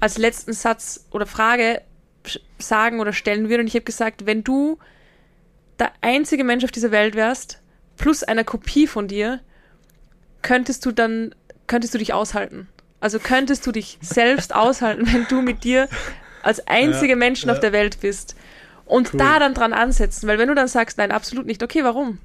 [0.01, 1.81] als letzten Satz oder Frage
[2.59, 3.63] sagen oder stellen würde.
[3.63, 4.79] Und ich habe gesagt, wenn du
[5.79, 7.61] der einzige Mensch auf dieser Welt wärst,
[7.97, 9.41] plus eine Kopie von dir,
[10.43, 11.35] könntest du dann,
[11.67, 12.69] könntest du dich aushalten.
[13.03, 15.89] Also könntest du dich selbst aushalten, wenn du mit dir
[16.43, 17.53] als einzige Ja, Menschen ja.
[17.55, 18.35] auf der Welt bist.
[18.87, 19.19] Und Cool.
[19.19, 22.19] da dann dran ansetzen, weil wenn du dann sagst, nein, absolut nicht, okay, warum?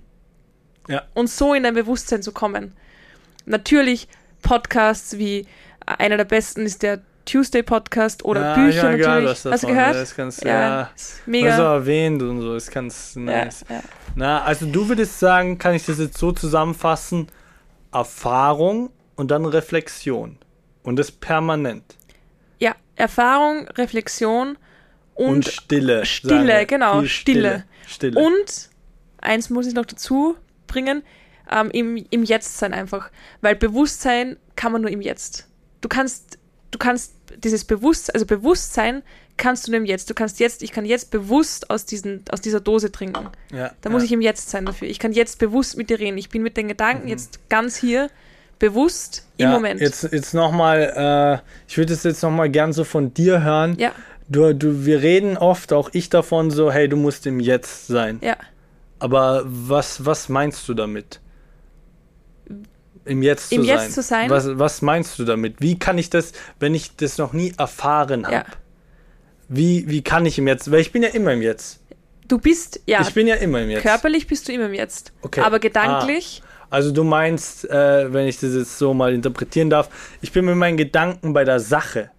[0.87, 1.03] Ja.
[1.13, 2.73] Und so in dein Bewusstsein zu kommen.
[3.45, 4.07] Natürlich
[4.41, 5.45] Podcasts wie
[5.85, 9.29] einer der besten ist der Tuesday Podcast oder Ja, Bücher ja, gehört natürlich.
[9.29, 9.93] was Hast du davon, gehört?
[9.95, 10.89] ja, das kannst- ja, ja.
[10.95, 11.49] ist Mega.
[11.51, 13.65] Also erwähnt und so, ist ganz Ja, nice.
[13.69, 13.81] ja.
[14.15, 17.27] Na, also du würdest sagen, kann ich das jetzt so zusammenfassen,
[17.93, 20.37] Erfahrung und dann Reflexion.
[20.87, 21.83] Und das permanent.
[22.59, 24.57] ja, Erfahrung, Reflexion
[25.15, 26.05] Und, und, Stille.
[26.05, 27.65] Stille, genau, Die Stille.
[27.85, 28.17] Stille.
[28.17, 28.69] Und
[29.17, 31.03] eins muss ich noch dazu bringen,
[31.51, 33.11] ähm, im, im Jetzt sein einfach.
[33.41, 35.49] Weil Bewusstsein kann man nur im Jetzt.
[35.81, 36.39] Du kannst,
[36.71, 37.13] du kannst
[37.43, 39.03] dieses Bewusstsein, also Bewusstsein
[39.35, 40.09] kannst du nur im Jetzt.
[40.09, 43.27] Du kannst jetzt, ich kann jetzt bewusst aus, diesen, aus dieser Dose trinken.
[43.51, 43.89] ja, Da ja.
[43.89, 44.87] muss ich im Jetzt sein dafür.
[44.87, 46.17] Ich kann jetzt bewusst mit dir reden.
[46.17, 48.09] Ich bin mit den Gedanken jetzt ganz hier,
[48.59, 49.81] bewusst im ja, Moment.
[49.81, 53.75] Jetzt, jetzt nochmal, äh, ich würde es jetzt nochmal gern so von dir hören.
[53.79, 53.91] Ja,
[54.29, 58.19] Du, du, wir reden oft, auch ich davon, so, hey, du musst im Jetzt sein.
[58.21, 58.35] ja.
[58.99, 61.19] Aber was, was meinst du damit?
[63.05, 63.91] Im Jetzt Im zu Jetzt sein.
[63.91, 64.29] zu sein?
[64.29, 65.61] Was, was meinst du damit?
[65.61, 68.35] Wie kann ich das, wenn ich das noch nie erfahren habe?
[68.35, 68.45] Ja.
[69.49, 70.71] Wie, wie kann ich im Jetzt?
[70.71, 71.79] Weil ich bin ja immer im Jetzt.
[72.27, 73.83] Du bist, ja, Ich bin ja immer im Jetzt.
[73.83, 75.13] körperlich bist du immer im Jetzt.
[75.21, 75.41] Okay.
[75.41, 79.89] Aber gedanklich, Also du meinst, äh, wenn ich das jetzt so mal interpretieren darf,
[80.21, 82.11] ich bin mit meinen Gedanken bei der Sache.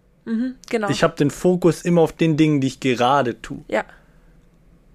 [0.69, 0.89] genau.
[0.91, 3.61] Ich habe den Fokus immer auf den Dingen, die ich gerade tue.
[3.69, 3.85] ja,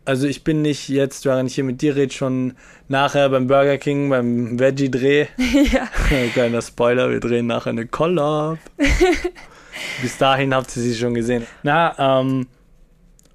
[0.06, 2.54] Also ich bin nicht jetzt, während ich hier mit dir rede, schon
[2.88, 5.28] nachher beim Burger King, beim Veggie-Dreh.
[5.72, 5.88] ja.
[6.34, 8.58] Kleiner Spoiler, wir drehen nachher eine Collab.
[10.01, 11.45] Bis dahin habt ihr sie schon gesehen.
[11.64, 12.47] Na, ähm,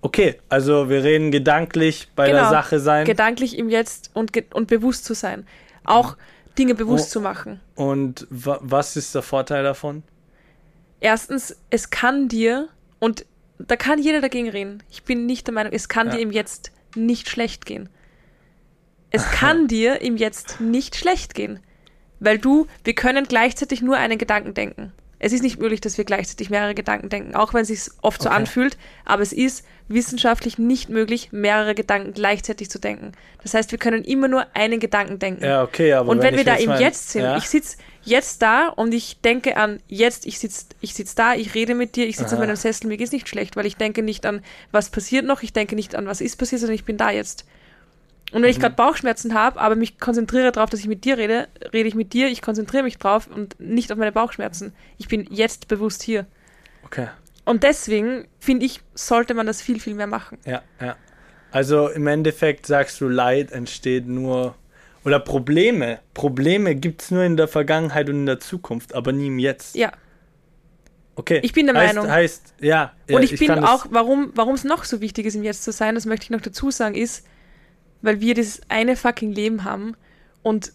[0.02, 2.50] okay, also wir reden gedanklich bei der Genau.
[2.50, 3.04] Sache sein.
[3.06, 5.46] gedanklich im Jetzt und, und bewusst zu sein.
[5.88, 6.16] Auch
[6.58, 7.12] Dinge bewusst Oh.
[7.14, 7.60] zu machen.
[7.74, 10.02] Und wa was ist der Vorteil davon?
[11.00, 12.68] Erstens, es kann dir,
[12.98, 13.24] und
[13.58, 16.14] da kann jeder dagegen reden, ich bin nicht der Meinung, es kann Ja.
[16.14, 17.88] dir im Jetzt nicht schlecht gehen.
[19.10, 21.60] Es kann dir im Jetzt nicht schlecht gehen.
[22.20, 24.92] Weil du, wir können gleichzeitig nur einen Gedanken denken.
[25.20, 28.22] Es ist nicht möglich, dass wir gleichzeitig mehrere Gedanken denken, auch wenn es sich oft
[28.22, 28.36] so Okay.
[28.38, 33.12] anfühlt, aber es ist wissenschaftlich nicht möglich, mehrere Gedanken gleichzeitig zu denken.
[33.42, 35.44] Das heißt, wir können immer nur einen Gedanken denken.
[35.44, 37.78] Ja, okay, aber Und wenn, wir ich da im mein- Jetzt sind, ja, ich sitz
[38.04, 41.96] jetzt da und ich denke an jetzt, ich sitz, ich sitz da, ich rede mit
[41.96, 44.42] dir, ich sitze auf meinem Sessel, mir geht's nicht schlecht, weil ich denke nicht an,
[44.72, 47.44] was passiert noch, ich denke nicht an, was ist passiert, sondern ich bin da jetzt.
[48.32, 48.62] Und wenn ich Mhm.
[48.62, 52.12] gerade Bauchschmerzen habe, aber mich konzentriere darauf, dass ich mit dir rede, rede ich mit
[52.12, 54.74] dir, ich konzentriere mich drauf und nicht auf meine Bauchschmerzen.
[54.98, 56.26] Ich bin jetzt bewusst hier.
[56.84, 57.08] okay.
[57.44, 60.36] Und deswegen, finde ich, sollte man das viel, viel mehr machen.
[60.44, 60.96] Ja, ja.
[61.50, 64.54] Also im Endeffekt sagst du, Leid entsteht nur.
[65.02, 66.00] Oder Probleme.
[66.12, 69.76] Probleme gibt es nur in der Vergangenheit und in der Zukunft, aber nie im Jetzt.
[69.76, 69.92] Ja.
[71.14, 71.40] Okay.
[71.42, 72.10] Ich bin der heißt, Meinung.
[72.10, 72.92] Heißt, ja.
[73.10, 75.64] Und ich, bin kann das- auch, warum warum es noch so wichtig ist, im Jetzt
[75.64, 77.24] zu sein, das möchte ich noch dazu sagen, ist,
[78.02, 79.94] weil wir dieses eine fucking Leben haben
[80.42, 80.72] und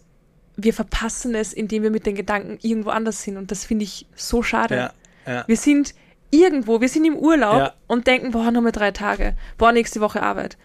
[0.56, 3.36] wir verpassen es, indem wir mit den Gedanken irgendwo anders sind.
[3.36, 4.76] Und das finde ich so schade.
[4.76, 4.92] Ja,
[5.32, 5.44] ja.
[5.48, 5.94] Wir sind
[6.30, 7.74] irgendwo, wir sind im Urlaub Ja.
[7.86, 10.56] und denken, boah, nur mal drei Tage, boah, nächste Woche Arbeit.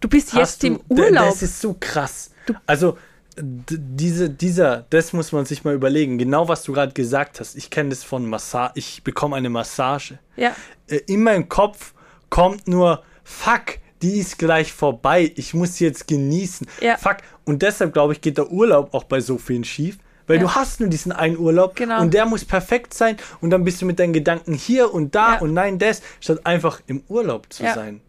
[0.00, 1.26] Du bist Hast jetzt du- im Urlaub.
[1.26, 2.30] Das ist so krass.
[2.66, 2.98] Also,
[3.36, 6.18] d- diese, dieser, das muss man sich mal überlegen.
[6.18, 7.56] Genau was du gerade gesagt hast.
[7.56, 8.72] Ich kenne das von Massage.
[8.76, 10.18] Ich bekomme eine Massage.
[10.36, 10.54] ja,
[10.88, 11.94] Äh, in meinem Kopf
[12.30, 15.32] kommt nur, fuck, die ist gleich vorbei.
[15.36, 16.66] Ich muss sie jetzt genießen.
[16.80, 16.96] Ja.
[16.96, 17.18] Fuck.
[17.44, 19.98] Und deshalb, glaube ich, geht der Urlaub auch bei so vielen schief.
[20.26, 20.42] Weil Ja.
[20.42, 22.00] du hast nur diesen einen Urlaub Genau.
[22.00, 25.34] und der muss perfekt sein und dann bist du mit deinen Gedanken hier und da
[25.34, 25.38] Ja.
[25.40, 28.00] und nein, das, statt einfach im Urlaub zu sein.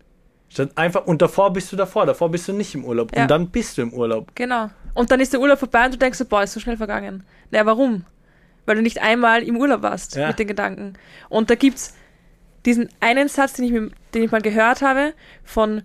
[0.49, 3.49] Statt einfach, und davor bist du davor, davor bist du nicht im Urlaub und dann
[3.49, 4.31] bist du im Urlaub.
[4.35, 4.69] genau.
[4.93, 7.23] Und dann ist der Urlaub vorbei und du denkst so, boah, ist so schnell vergangen.
[7.49, 8.05] Naja, warum?
[8.67, 10.93] Weil du nicht einmal im Urlaub warst mit den Gedanken.
[11.29, 11.95] Und da gibt's
[12.66, 15.84] diesen einen Satz, den ich, mir, den ich mal gehört habe von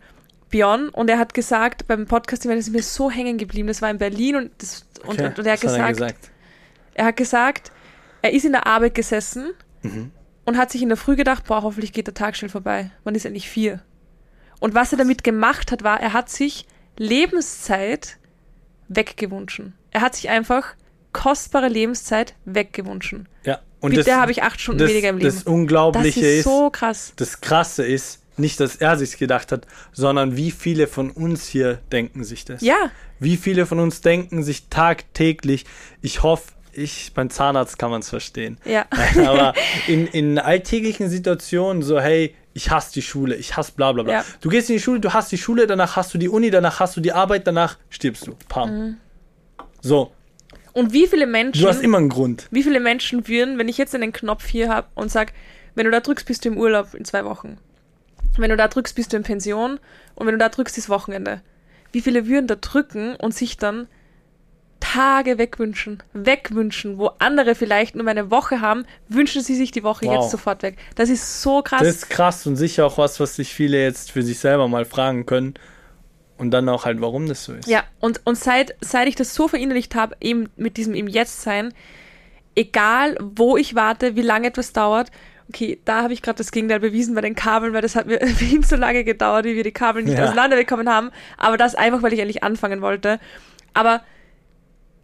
[0.50, 3.90] Björn und er hat gesagt, beim Podcast, das ist mir so hängen geblieben, das war
[3.90, 6.30] in Berlin und, das, Okay, und, und er hat was gesagt,
[6.94, 7.72] er hat gesagt,
[8.22, 9.50] er ist in der Arbeit gesessen
[9.82, 10.10] Mhm.
[10.44, 12.90] und hat sich in der Früh gedacht, boah, hoffentlich geht der Tag schnell vorbei.
[13.04, 13.80] Wann ist endlich vier?
[14.58, 16.66] Und was er damit gemacht hat, war, er hat sich
[16.96, 18.16] Lebenszeit
[18.88, 19.74] weggewünschen.
[19.90, 20.74] Er hat sich einfach
[21.12, 23.28] kostbare Lebenszeit weggewünschen.
[23.44, 23.60] Ja.
[23.80, 25.30] Und Bitte habe ich acht Stunden das, weniger im Leben.
[25.30, 27.12] Das Unglaubliche das ist, ist, so krass.
[27.16, 31.80] das Krasse ist, nicht, dass er sich gedacht hat, sondern wie viele von uns hier
[31.90, 32.60] denken sich das.
[32.62, 32.90] Ja.
[33.18, 35.64] Wie viele von uns denken sich tagtäglich,
[36.02, 38.58] ich hoffe, ich, beim Zahnarzt kann man es verstehen.
[38.64, 38.86] Ja.
[39.26, 39.54] Aber
[39.88, 44.12] in, in alltäglichen Situationen so, hey, ich hasse die Schule, ich hasse bla bla bla.
[44.12, 44.24] Ja.
[44.40, 46.80] Du gehst in die Schule, du hast die Schule, danach hast du die Uni, danach
[46.80, 48.36] hast du die Arbeit, danach stirbst du.
[48.48, 48.70] Pam.
[48.70, 48.96] Mhm.
[49.80, 50.12] So,
[50.78, 52.46] Und wie viele Menschen, du hast immer einen Grund.
[52.52, 55.32] wie viele Menschen würden, wenn ich jetzt einen Knopf hier habe und sag,
[55.74, 57.58] wenn du da drückst, bist du im Urlaub in zwei Wochen.
[58.36, 59.80] Wenn du da drückst, bist du in Pension.
[60.14, 61.40] Und wenn du da drückst, ist Wochenende.
[61.90, 63.88] Wie viele würden da drücken und sich dann
[64.78, 70.06] Tage wegwünschen, wegwünschen, wo andere vielleicht nur eine Woche haben, wünschen sie sich die Woche
[70.06, 70.14] Wow.
[70.14, 70.76] jetzt sofort weg.
[70.94, 71.80] Das ist so krass.
[71.80, 74.84] Das ist krass und sicher auch was, was sich viele jetzt für sich selber mal
[74.84, 75.54] fragen können.
[76.38, 77.68] Und dann auch halt, warum das so ist.
[77.68, 81.42] Ja, und, und seit, seit ich das so verinnerlicht habe, eben mit diesem im Jetzt
[81.42, 81.74] sein,
[82.54, 85.10] egal wo ich warte, wie lange etwas dauert,
[85.48, 88.20] okay, da habe ich gerade das Gegenteil bewiesen bei den Kabeln, weil das hat mir
[88.26, 90.24] viel zu lange gedauert, wie wir die Kabel nicht Ja.
[90.24, 91.10] auseinanderbekommen haben.
[91.38, 93.18] Aber das einfach, weil ich eigentlich anfangen wollte.
[93.74, 94.02] Aber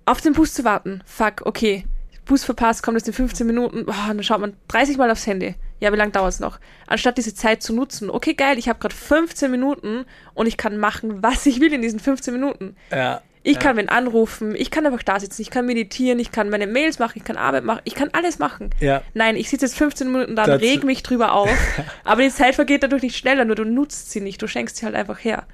[0.07, 1.85] auf den Bus zu warten, fuck, okay,
[2.27, 5.55] Bus verpasst, kommt es in 15 Minuten, boah, dann schaut man 30 Mal aufs Handy.
[5.81, 6.61] Ja, wie lange dauert es noch?
[6.87, 10.05] Anstatt diese Zeit zu nutzen, okay, geil, ich habe gerade 15 Minuten
[10.35, 12.77] und ich kann machen, was ich will in diesen 15 Minuten.
[12.91, 13.23] Ja.
[13.47, 13.61] Ich ja.
[13.61, 16.99] kann wen anrufen, ich kann einfach da sitzen, ich kann meditieren, ich kann meine Mails
[16.99, 18.71] machen, ich kann Arbeit machen, ich kann alles machen.
[18.81, 19.03] Ja.
[19.13, 21.51] Nein, ich sitze jetzt 15 Minuten da und reg mich drüber auf,
[22.05, 24.87] aber die Zeit vergeht dadurch nicht schneller, nur du nutzt sie nicht, du schenkst sie
[24.87, 25.45] halt einfach her.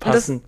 [0.00, 0.42] das- Passend,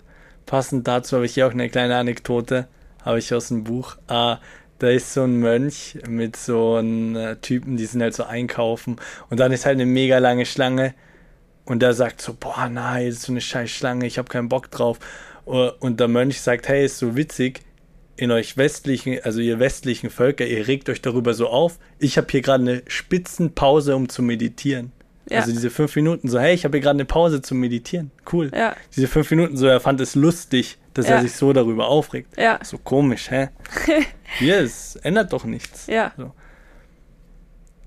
[0.44, 2.66] passend dazu habe ich hier auch eine kleine Anekdote,
[3.05, 3.97] habe ich aus dem Buch.
[4.09, 4.38] Ah,
[4.78, 8.96] da ist so ein Mönch mit so einem äh, Typen, die sind halt so einkaufen
[9.30, 10.94] und dann ist halt eine mega lange Schlange
[11.64, 14.48] und der sagt so, boah, nein, das ist so eine scheiß Schlange, ich habe keinen
[14.48, 14.98] Bock drauf.
[15.46, 17.60] Uh, Und der Mönch sagt, hey, ist so witzig,
[18.16, 21.78] in euch westlichen, also ihr westlichen Völker, ihr regt euch darüber so auf.
[21.98, 24.92] Ich habe hier gerade eine Spitzenpause, um zu meditieren.
[25.28, 25.40] Ja.
[25.40, 28.10] Also diese fünf Minuten so, hey, ich habe hier gerade eine Pause zum Meditieren.
[28.32, 28.50] Cool.
[28.54, 28.74] Ja.
[28.94, 31.16] Diese fünf Minuten so, er fand es lustig, dass Ja.
[31.16, 32.36] er sich so darüber aufregt.
[32.36, 32.59] Ja.
[32.62, 33.49] So komisch, hä?
[34.38, 35.86] Hier, es ändert doch nichts.
[35.86, 36.12] Ja.
[36.16, 36.32] So.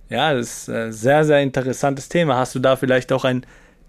[0.09, 2.37] Ja, das ist ein sehr, sehr interessantes Thema.
[2.37, 3.45] Hast du da vielleicht auch einen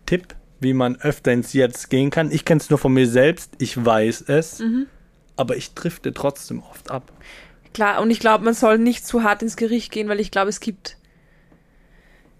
[0.07, 2.31] Tipp, wie man öfter ins Jetzt gehen kann?
[2.31, 4.87] Ich kenne es nur von mir selbst, ich weiß es, Mhm.
[5.37, 7.11] aber ich drifte trotzdem oft ab.
[7.73, 10.51] Klar, und ich glaube, man soll nicht zu hart ins Gericht gehen, weil ich glaube,
[10.51, 10.97] es gibt.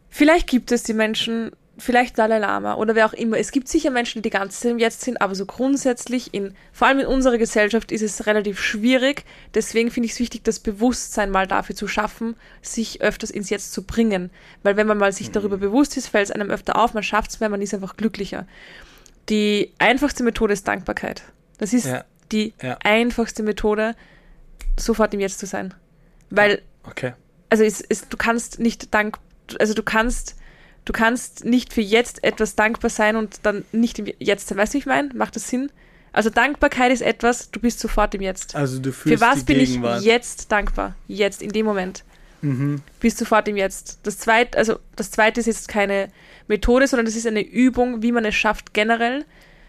[0.09, 3.39] Vielleicht gibt es die Menschen, vielleicht Dalai Lama oder wer auch immer.
[3.39, 6.55] Es gibt sicher Menschen, die die ganze Zeit im Jetzt sind, aber so grundsätzlich, in,
[6.73, 9.25] vor allem in unserer Gesellschaft, ist es relativ schwierig.
[9.55, 13.73] Deswegen finde ich es wichtig, das Bewusstsein mal dafür zu schaffen, sich öfters ins Jetzt
[13.73, 14.31] zu bringen.
[14.63, 17.31] Weil wenn man mal sich darüber bewusst ist, fällt es einem öfter auf, man schafft
[17.33, 18.47] es mehr, man ist einfach glücklicher.
[19.29, 21.23] Die einfachste Methode ist Dankbarkeit.
[21.59, 22.05] Das ist Ja.
[22.33, 22.79] die Ja.
[22.85, 23.95] einfachste Methode,
[24.79, 25.75] sofort im Jetzt zu sein.
[26.31, 27.13] Weil, Okay.
[27.49, 29.19] also es, es, du kannst nicht dank,
[29.59, 30.37] also du kannst,
[30.85, 34.59] du kannst nicht für jetzt etwas dankbar sein und dann nicht im Jetzt sein.
[34.59, 35.11] Weißt du, wie ich meine?
[35.15, 35.71] Macht das Sinn?
[36.13, 38.57] Also Dankbarkeit ist etwas, du bist sofort im Jetzt.
[38.57, 40.95] Also du Für fühlst was die bin ich jetzt dankbar?
[41.07, 42.03] Jetzt, in dem Moment.
[42.43, 42.83] Mhm.
[42.99, 44.01] Bist sofort im Jetzt.
[44.03, 46.09] Das zweite, also das zweite ist jetzt keine
[46.49, 49.25] Methode, sondern das ist eine Übung, wie man es schafft, generell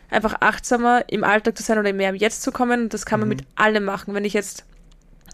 [0.10, 2.84] einfach achtsamer im Alltag zu sein oder mehr im Jetzt zu kommen.
[2.84, 3.36] Und das kann man Mhm.
[3.36, 4.14] mit allem machen.
[4.16, 4.66] Wenn ich jetzt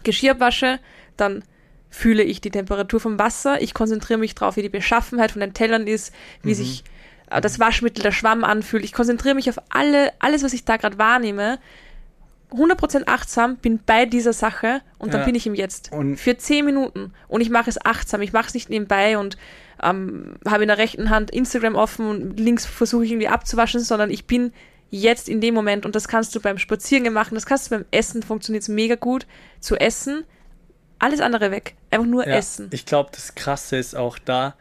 [0.04, 0.78] Geschirr wasche,
[1.16, 1.42] dann
[1.90, 3.60] fühle ich die Temperatur vom Wasser.
[3.62, 6.12] Ich konzentriere mich drauf, wie die Beschaffenheit von den Tellern ist,
[6.42, 6.54] wie Mhm.
[6.54, 6.84] sich
[7.30, 8.84] äh, das Waschmittel, der Schwamm anfühlt.
[8.84, 11.58] Ich konzentriere mich auf alle, alles, was ich da gerade wahrnehme.
[12.50, 15.26] 100% achtsam, bin bei dieser Sache und dann Ja.
[15.26, 15.92] bin ich im Jetzt.
[15.92, 17.12] Und- Für 10 Minuten.
[17.28, 18.22] Und ich mache es achtsam.
[18.22, 19.36] Ich mache es nicht nebenbei und
[19.82, 24.10] ähm, habe in der rechten Hand Instagram offen und links versuche ich irgendwie abzuwaschen, sondern
[24.10, 24.52] ich bin
[24.90, 27.84] jetzt in dem Moment und das kannst du beim Spazierengehen machen, das kannst du beim
[27.92, 29.26] Essen, funktioniert es mega gut,
[29.60, 30.24] zu essen,
[30.98, 32.68] alles andere weg, einfach nur Ja, essen.
[32.72, 34.54] Ich glaube, das Krasse ist auch da,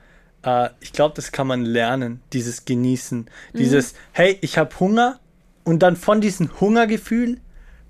[0.43, 3.19] äh, ich glaube, das kann man lernen, dieses Genießen.
[3.53, 3.57] Mhm.
[3.57, 5.19] Dieses, hey, ich habe Hunger
[5.63, 7.39] und dann von diesem Hungergefühl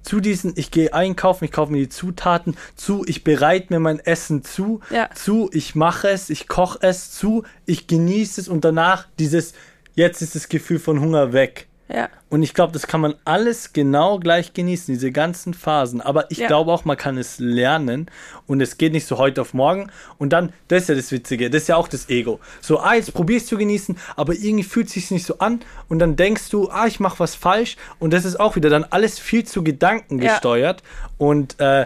[0.02, 4.00] zu diesen, ich gehe einkaufen, ich kaufe mir die Zutaten, zu, ich bereite mir mein
[4.00, 5.10] Essen zu, Ja.
[5.14, 9.54] zu, ich mache es, ich koche es, zu, ich genieße es und danach dieses,
[9.96, 11.67] jetzt ist das Gefühl von Hunger weg.
[11.90, 16.02] Ja, Und ich glaube, das kann man alles genau gleich genießen, diese ganzen Phasen.
[16.02, 16.48] Aber ich Ja.
[16.48, 18.12] glaube auch, man kann es lernen
[18.46, 19.90] und es geht nicht so heute auf morgen.
[20.18, 22.42] Und dann, das ist ja das Witzige, das ist ja auch das Ego.
[22.62, 26.00] So, ah, jetzt probierst du genießen, aber irgendwie fühlt es sich nicht so an und
[26.00, 29.18] dann denkst du, ah, ich mache was falsch und das ist auch wieder dann alles
[29.20, 30.34] viel zu Gedanken Ja.
[30.34, 30.84] gesteuert.
[31.18, 31.86] Und äh,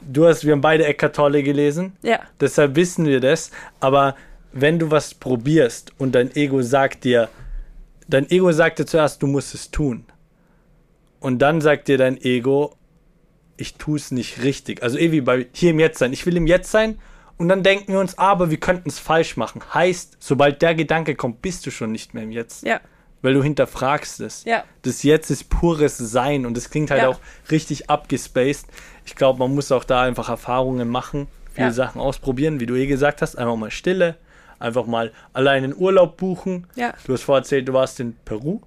[0.00, 1.96] du hast, wir haben beide Eckart Tolle gelesen.
[2.02, 3.50] ja, Deshalb wissen wir das.
[3.80, 4.14] Aber
[4.52, 7.28] wenn du was probierst und dein Ego sagt dir,
[8.10, 10.04] dein Ego sagt dir zuerst, du musst es tun.
[11.20, 12.74] Und dann sagt dir dein Ego,
[13.56, 14.82] ich tue es nicht richtig.
[14.82, 16.12] Also eh wie bei hier im Jetzt sein.
[16.12, 16.98] Ich will im Jetzt sein
[17.36, 19.60] und dann denken wir uns, aber wir könnten es falsch machen.
[19.74, 22.64] Heißt, sobald der Gedanke kommt, bist du schon nicht mehr im Jetzt.
[22.64, 22.80] Ja.
[23.22, 24.44] Weil du hinterfragst es.
[24.44, 24.64] Ja.
[24.80, 27.08] Das Jetzt ist pures Sein und es klingt halt Ja.
[27.10, 28.66] auch richtig abgespaced.
[29.04, 31.72] Ich glaube, man muss auch da einfach Erfahrungen machen, viele.
[31.72, 33.36] Sachen ausprobieren, wie du eh gesagt hast.
[33.36, 34.16] Einfach mal Stille,
[34.60, 36.66] einfach mal allein in Urlaub buchen.
[36.76, 36.94] Ja.
[37.04, 38.60] Du hast vorher erzählt, du warst in Peru,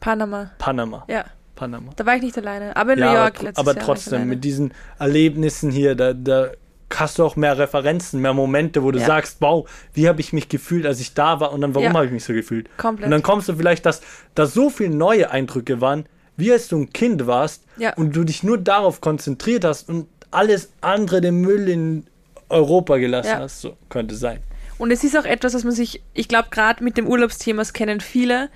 [0.00, 0.50] Panama.
[0.58, 1.04] Panama.
[1.08, 1.24] Ja.
[1.54, 1.92] Panama.
[1.94, 2.74] Da war ich nicht alleine.
[2.76, 5.94] Aber in Ja, New York aber, letztes aber Jahr ich trotzdem, mit diesen Erlebnissen hier,
[5.94, 6.48] da, da
[6.92, 9.06] hast du auch mehr Referenzen, mehr Momente, wo du Ja.
[9.06, 11.94] sagst, wow, wie habe ich mich gefühlt, als ich da war und dann, warum Ja.
[11.94, 12.68] habe ich mich so gefühlt?
[12.76, 13.04] Komplett.
[13.06, 14.00] Und dann kommst du vielleicht, dass
[14.34, 17.94] da so viele neue Eindrücke waren, wie als du ein Kind warst Ja.
[17.94, 22.06] und du dich nur darauf konzentriert hast und alles andere den Müll in
[22.48, 23.60] Europa gelassen hast.
[23.60, 24.40] So könnte sein.
[24.78, 27.72] Und es ist auch etwas, was man sich, ich glaube, gerade mit dem Urlaubsthema, das
[27.72, 28.50] kennen viele,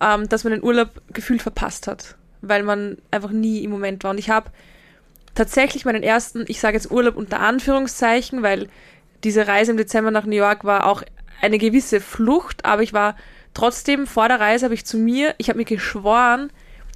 [0.00, 4.12] ähm, dass man den Urlaub gefühlt verpasst hat, weil man einfach nie im Moment war.
[4.12, 4.50] Und ich habe
[5.34, 8.68] tatsächlich meinen ersten, ich sage jetzt Urlaub unter Anführungszeichen, weil
[9.24, 11.02] diese Reise im Dezember nach New York war auch
[11.40, 13.16] eine gewisse Flucht, aber ich war
[13.54, 16.50] trotzdem vor der Reise, habe ich zu mir, ich habe mir geschworen,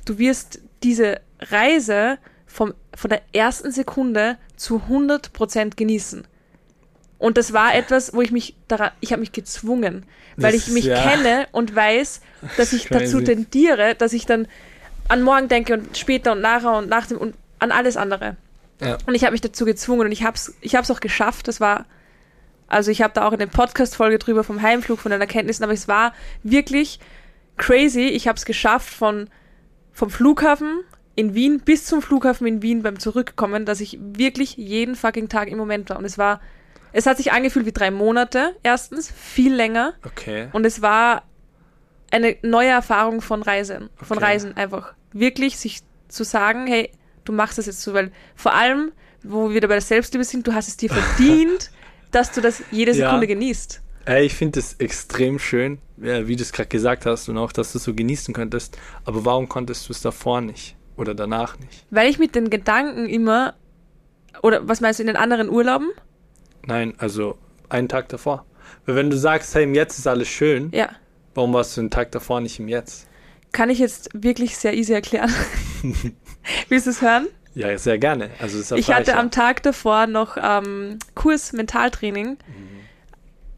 [0.04, 6.26] du wirst diese Reise vom, von der ersten Sekunde zu 100% genießen.
[7.20, 10.04] Und das war etwas, wo ich mich daran, ich habe mich gezwungen,
[10.36, 11.00] weil Das- ich mich ja.
[11.00, 12.20] kenne und weiß,
[12.56, 13.24] dass ich dazu Crazy.
[13.24, 14.48] tendiere, dass ich dann
[15.08, 18.36] an morgen denke und später und nachher und nach dem und an alles andere.
[18.80, 18.96] Ja.
[19.06, 21.46] Und ich habe mich dazu gezwungen und ich habe es ich hab's auch geschafft.
[21.46, 21.84] Das war,
[22.68, 25.86] also ich habe da auch eine Podcast-Folge drüber vom Heimflug, von den Erkenntnissen, aber es
[25.88, 26.98] war wirklich
[27.58, 28.06] crazy.
[28.06, 29.28] Ich habe es geschafft von,
[29.92, 30.80] vom Flughafen
[31.16, 35.48] in Wien bis zum Flughafen in Wien beim Zurückkommen, dass ich wirklich jeden fucking Tag
[35.48, 35.98] im Moment war.
[35.98, 36.40] Und es war,
[36.92, 39.94] es hat sich angefühlt wie drei Monate, erstens, viel länger.
[40.04, 40.48] Okay.
[40.52, 41.22] Und es war
[42.10, 44.26] eine neue Erfahrung von Reisen, von Okay.
[44.26, 44.94] Reisen einfach.
[45.12, 46.90] Wirklich sich zu sagen, hey,
[47.24, 50.46] du machst das jetzt so, weil vor allem, wo wir wieder bei der Selbstliebe sind,
[50.46, 51.70] du hast es dir verdient,
[52.10, 53.06] dass du das jede Ja.
[53.06, 53.80] Sekunde genießt.
[54.06, 57.52] Ey, ich finde es extrem schön, ja, wie du es gerade gesagt hast und auch,
[57.52, 58.76] dass du es so genießen könntest.
[59.04, 60.74] Aber warum konntest du es davor nicht?
[60.96, 61.86] Oder danach nicht?
[61.90, 63.54] Weil ich mit den Gedanken immer,
[64.42, 65.90] oder was meinst du, in den anderen Urlauben?
[66.66, 67.38] Nein, also
[67.68, 68.44] einen Tag davor.
[68.86, 70.90] Weil wenn du sagst, hey, im Jetzt ist alles schön, Ja.
[71.34, 73.06] warum warst du den Tag davor nicht im Jetzt?
[73.52, 75.32] Kann ich jetzt wirklich sehr easy erklären.
[76.68, 77.26] Willst du es hören?
[77.54, 78.30] Ja, sehr gerne.
[78.38, 82.38] Also das Ich hatte am Tag davor noch ähm, Kurs Mentaltraining.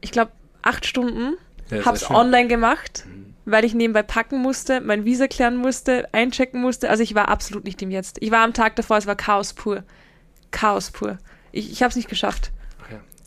[0.01, 0.33] Ich glaube,
[0.63, 1.37] acht Stunden.
[1.71, 2.17] Ja, Hab's schön.
[2.17, 3.05] online gemacht,
[3.45, 6.89] weil ich nebenbei packen musste, mein Visa klären musste, einchecken musste.
[6.89, 8.17] Also ich war absolut nicht im Jetzt.
[8.21, 9.83] Ich war am Tag davor, es war Chaos pur.
[10.51, 11.19] Chaos pur.
[11.53, 12.51] Ich, ich habe es nicht geschafft.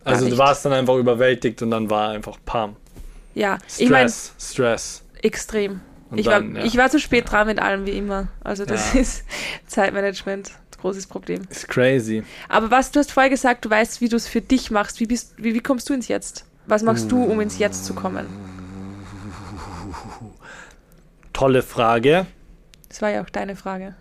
[0.06, 2.76] Also du warst dann einfach überwältigt und dann war einfach Pam.
[3.34, 5.04] Ja, Stress, ich meine, Stress.
[5.22, 5.82] extrem.
[6.16, 6.68] Ich, dann, war, ja.
[6.68, 8.28] ich war zu spät dran mit allem wie immer.
[8.44, 9.02] Also das Ja.
[9.02, 9.26] ist
[9.68, 11.42] Zeitmanagement, großes Problem.
[11.50, 12.24] Ist crazy.
[12.48, 15.00] Aber was, du hast vorher gesagt, du weißt, wie du es für dich machst.
[15.00, 16.46] Wie, bist, wie, wie kommst du ins Jetzt?
[16.68, 18.28] Was machst du, um ins Jetzt zu kommen?
[21.34, 22.26] Tolle Frage.
[22.90, 23.96] Das war ja auch deine Frage.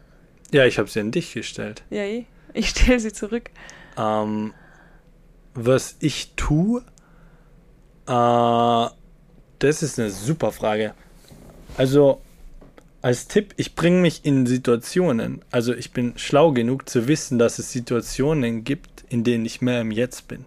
[0.52, 1.82] Ja, ich habe sie an dich gestellt.
[1.90, 2.26] Ja, eh.
[2.52, 3.50] ich stelle sie zurück.
[3.98, 4.52] Ähm,
[5.54, 6.82] was ich tue,
[8.06, 8.88] äh,
[9.58, 10.94] das ist eine super Frage.
[11.76, 12.20] Also,
[13.02, 15.42] als Tipp, ich bringe mich in Situationen.
[15.50, 19.80] Also, ich bin schlau genug zu wissen, dass es Situationen gibt, in denen ich mehr
[19.80, 20.44] im Jetzt bin.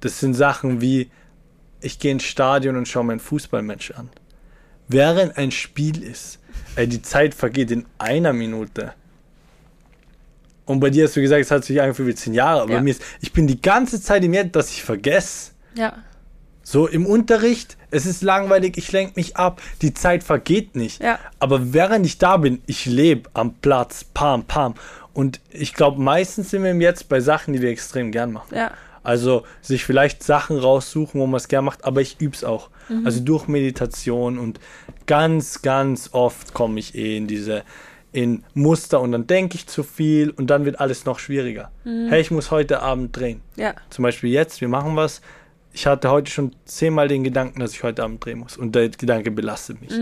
[0.00, 1.10] Das sind Sachen wie,
[1.80, 4.10] ich gehe ins Stadion und schaue mir ein Fußballmatch an.
[4.88, 6.38] Während ein Spiel ist,
[6.76, 8.94] ey, die Zeit vergeht in einer Minute.
[10.64, 12.62] Und bei dir hast du gesagt, es hat sich angefühlt wie zehn Jahre.
[12.62, 12.76] Aber Ja.
[12.78, 15.52] bei mir ist, ich bin die ganze Zeit im Jetzt, dass ich vergesse.
[15.74, 15.94] Ja,
[16.64, 21.02] So im Unterricht, es ist langweilig, ich lenke mich ab, die Zeit vergeht nicht.
[21.02, 21.18] Ja.
[21.40, 24.74] Aber während ich da bin, ich lebe am Platz, pam, pam.
[25.12, 28.54] Und ich glaube, meistens sind wir im Jetzt bei Sachen, die wir extrem gern machen.
[28.54, 28.70] ja,
[29.02, 32.70] Also sich vielleicht Sachen raussuchen, wo man es gern macht, aber ich üb's auch.
[33.04, 34.60] Also durch Meditation und
[35.06, 37.64] ganz, ganz oft komme ich eh in diese
[38.12, 41.70] in Muster und dann denke ich zu viel und dann wird alles noch schwieriger.
[41.84, 43.40] Hey, ich muss heute Abend drehen.
[43.56, 45.22] ja, Zum Beispiel jetzt, wir machen was.
[45.72, 48.58] Ich hatte heute schon zehnmal den Gedanken, dass ich heute Abend drehen muss.
[48.58, 49.92] Und der Gedanke belastet mich.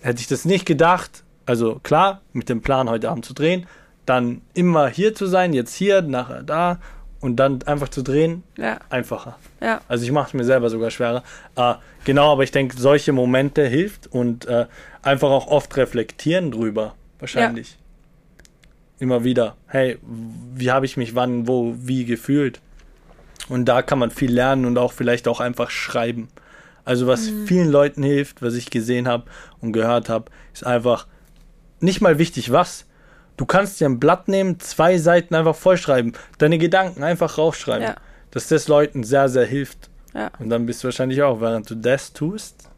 [0.00, 3.66] Hätte ich das nicht gedacht, also klar, mit dem Plan, heute Abend zu drehen,
[4.06, 6.78] dann immer hier zu sein, jetzt hier, nachher da
[7.20, 9.38] und dann einfach zu drehen, ja, einfacher.
[9.60, 11.22] ja, Also ich mache es mir selber sogar schwerer.
[11.56, 11.74] Äh,
[12.04, 14.66] genau, aber ich denke, solche Momente hilft und äh,
[15.02, 17.78] einfach auch oft reflektieren drüber, wahrscheinlich.
[18.98, 19.98] Immer wieder, hey,
[20.54, 22.60] wie habe ich mich wann, wo, wie gefühlt?
[23.48, 26.28] Und da kann man viel lernen und auch vielleicht auch einfach schreiben.
[26.84, 27.46] Also was mhm.
[27.46, 29.24] vielen Leuten hilft, was ich gesehen habe
[29.60, 31.06] und gehört habe, ist einfach
[31.80, 32.86] nicht mal wichtig was.
[33.36, 37.88] Du kannst dir ein Blatt nehmen, zwei Seiten einfach vollschreiben, deine Gedanken einfach raufschreiben.
[37.88, 37.96] Ja.
[38.30, 39.90] Dass das Leuten sehr, sehr hilft.
[40.14, 40.30] Ja.
[40.38, 42.68] Und dann bist du wahrscheinlich auch, während du das tust,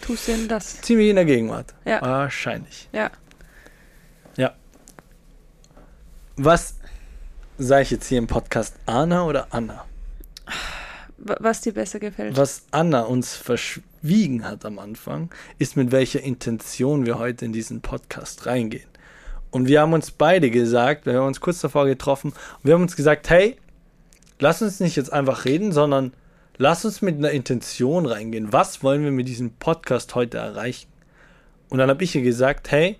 [0.00, 0.80] tust du denn das?
[0.82, 1.74] Ziemlich in der Gegenwart.
[1.84, 2.00] Ja.
[2.02, 2.88] Wahrscheinlich.
[2.92, 3.04] Ja.
[3.04, 3.10] Ja.
[6.36, 6.74] Was
[7.58, 8.74] sage ich jetzt hier im Podcast?
[8.86, 9.84] Anna oder Anna?
[11.16, 12.36] Was dir besser gefällt.
[12.36, 15.30] Was Anna uns verschwiegen hat am Anfang,
[15.60, 18.88] ist mit welcher Intention wir heute in diesen Podcast reingehen.
[19.52, 22.82] Und wir haben uns beide gesagt, wir haben uns kurz davor getroffen, und wir haben
[22.82, 23.56] uns gesagt, hey,
[24.40, 26.14] lass uns nicht jetzt einfach reden, sondern
[26.56, 28.52] lass uns mit einer Intention reingehen.
[28.52, 30.88] Was wollen wir mit diesem Podcast heute erreichen?
[31.68, 32.98] Und dann habe ich ihr gesagt, hey,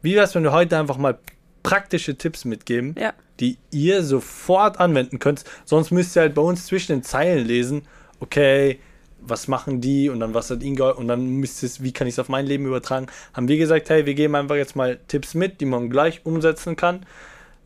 [0.00, 1.18] wie wäre es, wenn wir heute einfach mal
[1.62, 3.12] praktische Tipps mitgeben, ja.
[3.40, 5.44] die ihr sofort anwenden könnt.
[5.64, 7.82] Sonst müsst ihr halt bei uns zwischen den Zeilen lesen,
[8.20, 8.78] okay,
[9.20, 12.06] was machen die und dann was hat Inga und dann müsst ihr es, wie kann
[12.06, 13.06] ich es auf mein Leben übertragen.
[13.34, 16.76] Haben wir gesagt, hey, wir geben einfach jetzt mal Tipps mit, die man gleich umsetzen
[16.76, 17.04] kann,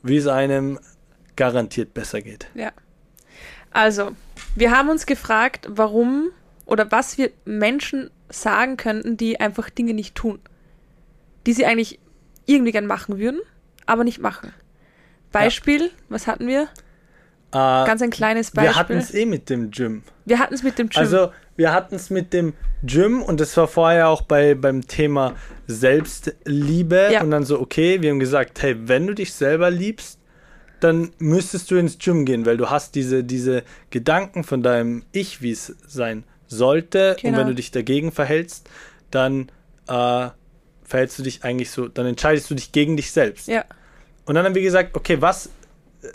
[0.03, 0.79] wie es einem
[1.37, 2.47] garantiert besser geht.
[2.55, 2.73] Ja.
[3.71, 4.13] Also,
[4.55, 6.31] wir haben uns gefragt, warum
[6.67, 10.41] oder was wir Menschen sagen könnten, die einfach Dinge nicht tun.
[11.47, 11.99] Die sie eigentlich
[12.47, 13.41] irgendwie gern machen würden,
[13.87, 14.53] aber nicht machen.
[15.31, 15.91] Beispiel, ja.
[16.09, 16.69] was hatten wir?
[17.55, 18.73] Uh, Ganz ein kleines Beispiel.
[18.73, 20.03] Wir hatten es eh mit dem Gym.
[20.25, 21.01] Wir hatten es mit dem Gym.
[21.01, 25.35] Also, wir hatten es mit dem Gym und das war vorher auch bei, beim Thema
[25.67, 27.11] Selbstliebe.
[27.13, 27.23] Ja.
[27.23, 30.19] Und dann so, okay, wir haben gesagt, hey, wenn du dich selber liebst,
[30.81, 35.43] dann müsstest du ins Gym gehen, weil du hast diese, diese Gedanken von deinem Ich,
[35.43, 36.99] wie es sein sollte.
[36.99, 37.15] Genau.
[37.17, 37.49] Und wenn genau.
[37.49, 38.69] du dich dagegen verhältst,
[39.11, 39.51] dann
[39.89, 40.29] äh,
[40.93, 43.49] verhältst du dich eigentlich so, dann entscheidest du dich gegen dich selbst.
[43.49, 43.65] Ja.
[44.27, 45.47] Und dann haben wir gesagt, okay, was,
[46.03, 46.09] äh,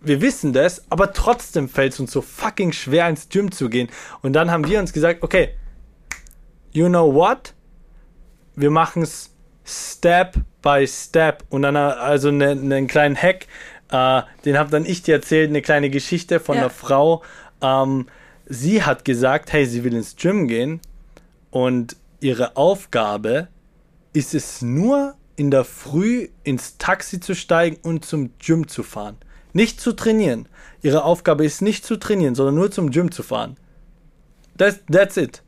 [0.00, 3.90] wir wissen das, aber trotzdem fällt es uns so fucking schwer, ins Gym zu gehen.
[4.22, 5.50] Und dann haben wir uns gesagt, okay,
[6.72, 7.52] you know what?
[8.56, 9.30] Wir machen es
[9.62, 11.44] Step by Step.
[11.50, 13.46] Und dann also einen ne, kleinen Hack,
[13.90, 16.62] äh, den habe dann ich dir erzählt, eine kleine Geschichte von ja.
[16.62, 17.22] einer Frau.
[17.60, 18.06] Ähm,
[18.46, 20.80] sie hat gesagt, hey, sie will ins Gym gehen
[21.50, 23.48] und ihre Aufgabe
[24.14, 29.16] ist es nur in der Früh ins Taxi zu steigen und zum Gym zu fahren.
[29.52, 30.48] Nicht zu trainieren.
[30.82, 33.56] Ihre Aufgabe ist nicht zu trainieren, sondern nur zum Gym zu fahren.
[34.56, 35.42] That's, that's it.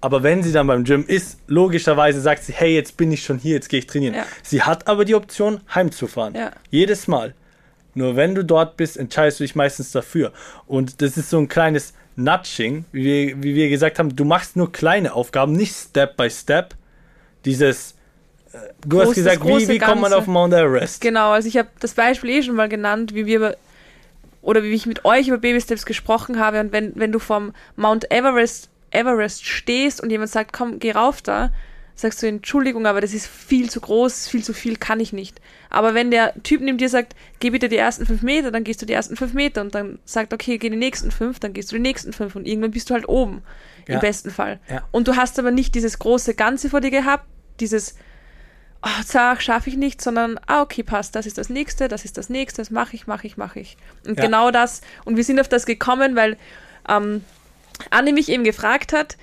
[0.00, 3.38] Aber wenn sie dann beim Gym ist, logischerweise sagt sie, hey, jetzt bin ich schon
[3.38, 4.14] hier, jetzt gehe ich trainieren.
[4.14, 4.26] Ja.
[4.42, 6.34] Sie hat aber die Option, heimzufahren.
[6.34, 6.52] Ja.
[6.70, 7.34] Jedes Mal.
[7.94, 10.32] Nur wenn du dort bist, entscheidest du dich meistens dafür.
[10.66, 14.56] Und das ist so ein kleines Nudging, wie wir, wie wir gesagt haben, du machst
[14.56, 16.74] nur kleine Aufgaben, nicht Step by Step.
[17.44, 17.94] Dieses,
[18.52, 21.00] äh, du Groß, hast gesagt, wie, wie kommt man auf Mount Everest?
[21.00, 23.56] Genau, also ich habe das Beispiel eh schon mal genannt, wie wir
[24.44, 27.54] oder wie ich mit euch über Baby Steps gesprochen habe und wenn, wenn du vom
[27.76, 31.50] Mount Everest, Everest stehst und jemand sagt, komm, geh rauf da,
[31.94, 35.40] sagst du, Entschuldigung, aber das ist viel zu groß, viel zu viel, kann ich nicht.
[35.70, 38.82] Aber wenn der Typ neben dir sagt, geh bitte die ersten fünf Meter, dann gehst
[38.82, 41.70] du die ersten fünf Meter und dann sagt, okay, geh die nächsten fünf, dann gehst
[41.72, 43.42] du die nächsten fünf und irgendwann bist du halt oben,
[43.88, 43.94] ja.
[43.94, 44.58] im besten Fall.
[44.68, 44.82] Ja.
[44.90, 47.26] Und du hast aber nicht dieses große Ganze vor dir gehabt,
[47.60, 47.94] dieses,
[48.82, 52.18] oh, sag, schaffe ich nicht, sondern, ah, okay, passt, das ist das nächste, das ist
[52.18, 53.76] das nächste, das mache ich, mache ich, mache ich.
[54.06, 54.24] Und ja.
[54.24, 56.36] genau das, und wir sind auf das gekommen, weil
[56.88, 57.24] ähm,
[57.90, 59.16] Anne mich eben gefragt hat,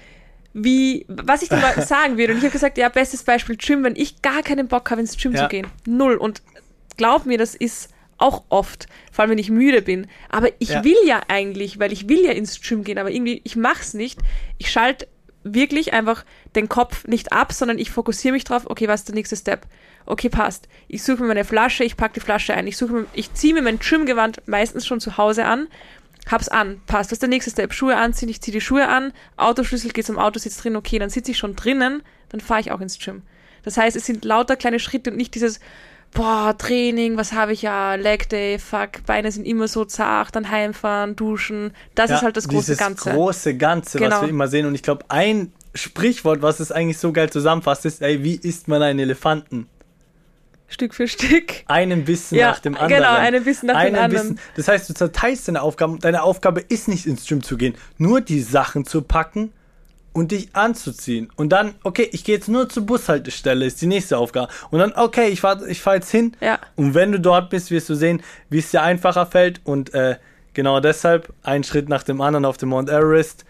[0.54, 2.34] wie, was ich den Leuten sagen würde.
[2.34, 5.18] Und ich habe gesagt, ja, bestes Beispiel Gym, wenn ich gar keinen Bock habe, ins
[5.18, 5.44] Gym ja.
[5.44, 5.68] zu gehen.
[5.86, 6.16] Null.
[6.16, 6.42] Und
[6.98, 10.08] glaub mir, das ist auch oft, vor allem wenn ich müde bin.
[10.30, 10.84] Aber ich ja.
[10.84, 14.20] will ja eigentlich, weil ich will ja ins Gym gehen, aber irgendwie, ich mach's nicht.
[14.58, 15.08] Ich schalte
[15.44, 16.26] wirklich einfach
[16.56, 19.66] den Kopf nicht ab, sondern ich fokussiere mich drauf, okay, was ist der nächste Step?
[20.06, 20.68] Okay, passt.
[20.88, 22.68] Ich suche mir meine Flasche, ich packe die Flasche ein.
[22.68, 25.68] Ich suche mir, ich ziehe mir mein Gymgewand meistens schon zu Hause an
[26.30, 27.10] hab's an, passt.
[27.10, 27.74] Was ist der nächste Step?
[27.74, 31.10] Schuhe anziehen, ich ziehe die Schuhe an, Autoschlüssel geht zum Auto, sitzt drin, okay, dann
[31.10, 33.24] sitze ich schon drinnen, dann fahre ich auch ins Gym.
[33.64, 35.60] Das heißt, es sind lauter kleine Schritte und nicht dieses,
[36.14, 40.50] boah, Training, was habe ich ja, Leg Day, fuck, Beine sind immer so zart, dann
[40.50, 41.74] heimfahren, duschen.
[41.96, 43.06] Das ja, ist halt das große Ganze.
[43.06, 44.16] Das große Ganze, genau.
[44.16, 44.66] was wir immer sehen.
[44.66, 48.68] Und ich glaube, ein Sprichwort, was es eigentlich so geil zusammenfasst, ist, ey, wie isst
[48.68, 49.68] man einen Elefanten?
[50.68, 51.54] Stück für Stück.
[51.66, 53.04] Einen Bissen ja, nach dem anderen.
[53.04, 54.36] Genau, einen Bissen nach einen dem anderen.
[54.36, 54.40] Bissen.
[54.56, 56.00] Das heißt, du zerteilst deine Aufgaben.
[56.00, 59.52] Deine Aufgabe ist nicht ins Gym zu gehen, nur die Sachen zu packen
[60.14, 61.30] und dich anzuziehen.
[61.36, 64.52] Und dann, okay, ich gehe jetzt nur zur Bushaltestelle, ist die nächste Aufgabe.
[64.70, 66.36] Und dann, okay, ich fahre ich fahr jetzt hin.
[66.42, 66.60] Ja.
[66.76, 69.62] Und wenn du dort bist, wirst du sehen, wie es dir einfacher fällt.
[69.64, 70.18] Und äh,
[70.54, 73.46] genau deshalb, ein Schritt nach dem anderen auf dem Mount Everest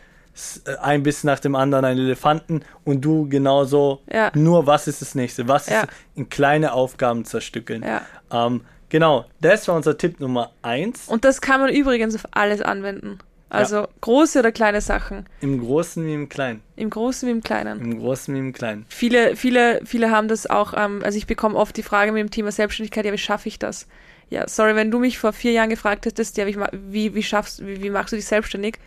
[0.66, 4.02] äh, ein Biss nach dem anderen einen Elefanten und du genauso.
[4.12, 4.32] Ja.
[4.34, 5.48] Nur was ist das nächste?
[5.48, 5.82] Was ja.
[5.82, 7.84] ist in kleine Aufgaben zerstückeln?
[7.84, 8.02] Ja.
[8.32, 11.08] Ähm, Genau, das war unser Tipp Nummer 1.
[11.08, 13.20] Und das kann man übrigens auf alles anwenden.
[13.52, 15.26] Also große oder kleine Sachen.
[15.42, 16.62] Im Großen wie im Kleinen.
[16.78, 17.82] Im Großen wie im Kleinen.
[17.82, 18.86] Im Großen wie im Kleinen.
[18.90, 22.32] Viele, viele, viele haben das auch, ähm, also ich bekomme oft die Frage mit dem
[22.32, 23.88] Thema Selbstständigkeit, ja, wie schaffe ich das?
[24.30, 27.84] Ja, sorry, wenn du mich vor vier Jahren gefragt hättest, ja, wie, wie, schaffst, wie,
[27.84, 28.78] wie machst du dich selbstständig?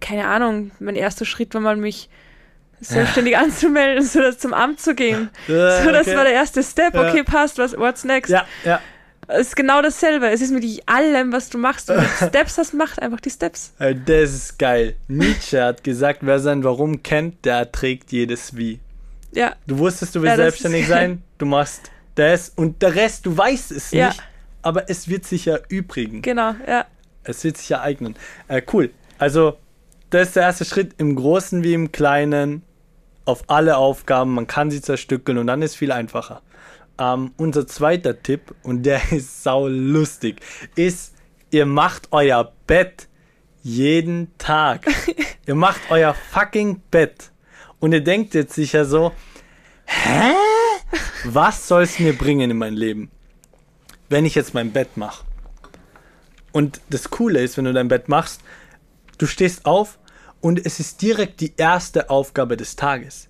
[0.00, 2.08] Keine Ahnung, mein erster Schritt war mal, mich
[2.80, 5.30] selbstständig anzumelden, so das zum Amt zu gehen.
[5.48, 6.16] Äh, So, das okay.
[6.16, 6.94] war der erste Step.
[6.94, 7.08] Ja.
[7.08, 8.30] Okay, passt, was, what's next?
[8.30, 8.80] Ja, ja.
[9.28, 10.28] Es ist genau dasselbe.
[10.30, 11.88] Es ist mit allem, was du machst.
[11.88, 13.72] Wenn du Steps hast, mach einfach die Steps.
[13.78, 14.96] Das ist geil.
[15.06, 18.80] Nietzsche hat gesagt, wer sein Warum kennt, der erträgt jedes Wie.
[19.32, 23.36] Ja, Du wusstest, du willst Ja, selbstständig sein, du machst das und der Rest, du
[23.36, 24.08] weißt es Ja.
[24.08, 24.22] nicht,
[24.62, 26.22] aber es wird sich erübrigen.
[26.22, 26.86] genau, ja.
[27.24, 28.16] Es wird sich ereignen.
[28.48, 28.90] Äh, cool.
[29.18, 29.58] Also,
[30.08, 32.62] das ist der erste Schritt im Großen wie im Kleinen
[33.26, 34.32] auf alle Aufgaben.
[34.32, 36.40] Man kann sie zerstückeln und dann ist viel einfacher.
[36.98, 40.40] Ähm, unser zweiter Tipp, und der ist sau lustig,
[40.74, 41.14] ist,
[41.50, 43.08] ihr macht euer Bett
[43.62, 44.86] jeden Tag.
[45.46, 47.30] ihr macht euer fucking Bett.
[47.80, 49.12] Und ihr denkt jetzt sicher so,
[49.86, 50.32] hä?
[51.24, 53.10] Was soll es mir bringen in mein Leben,
[54.08, 55.24] wenn ich jetzt mein Bett mache?
[56.52, 58.40] Und das Coole ist, wenn du dein Bett machst,
[59.18, 59.98] du stehst auf
[60.40, 63.28] und es ist direkt die erste Aufgabe des Tages.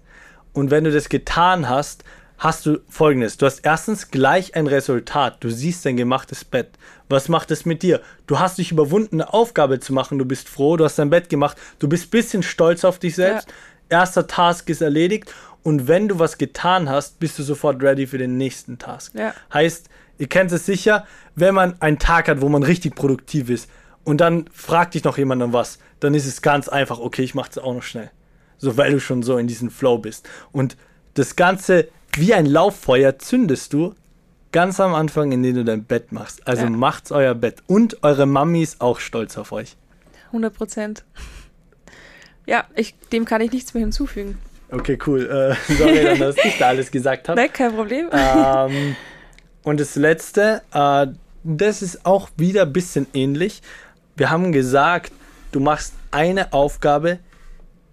[0.53, 2.05] Und wenn du das getan hast,
[2.39, 3.37] hast du folgendes.
[3.37, 5.37] Du hast erstens gleich ein Resultat.
[5.41, 6.71] Du siehst dein gemachtes Bett.
[7.09, 8.01] Was macht es mit dir?
[8.27, 10.19] Du hast dich überwunden, eine Aufgabe zu machen.
[10.19, 11.57] Du bist froh, du hast dein Bett gemacht.
[11.79, 13.49] Du bist ein bisschen stolz auf dich selbst.
[13.89, 15.33] Erster Task ist erledigt.
[15.63, 19.15] Und wenn du was getan hast, bist du sofort ready für den nächsten Task.
[19.15, 19.35] Ja.
[19.53, 23.69] Heißt, ihr kennt es sicher, wenn man einen Tag hat, wo man richtig produktiv ist
[24.09, 27.35] und dann fragt dich noch jemand um was, dann ist es ganz einfach, okay, ich
[27.35, 28.11] mach's auch noch schnell.
[28.57, 30.27] So, weil du schon so in diesem Flow bist.
[30.51, 30.79] Und
[31.13, 33.95] das Ganze wie ein Lauffeuer zündest du
[34.53, 36.47] ganz am Anfang, indem du dein Bett machst.
[36.47, 36.71] Also Ja.
[36.71, 37.63] macht's euer Bett.
[37.67, 39.77] Und eure Mami ist auch stolz auf euch.
[40.29, 41.05] 100 Prozent.
[42.47, 44.39] Ja, ich, dem kann ich nichts mehr hinzufügen.
[44.71, 45.27] Okay, cool.
[45.69, 47.41] Äh, sorry, dann, dass ich da alles gesagt habe.
[47.41, 48.09] Ne, kein Problem.
[48.13, 48.97] ähm,
[49.63, 51.07] und das letzte, äh,
[51.45, 53.63] das ist auch wieder ein bisschen ähnlich.
[54.17, 55.13] Wir haben gesagt,
[55.53, 57.19] du machst eine Aufgabe,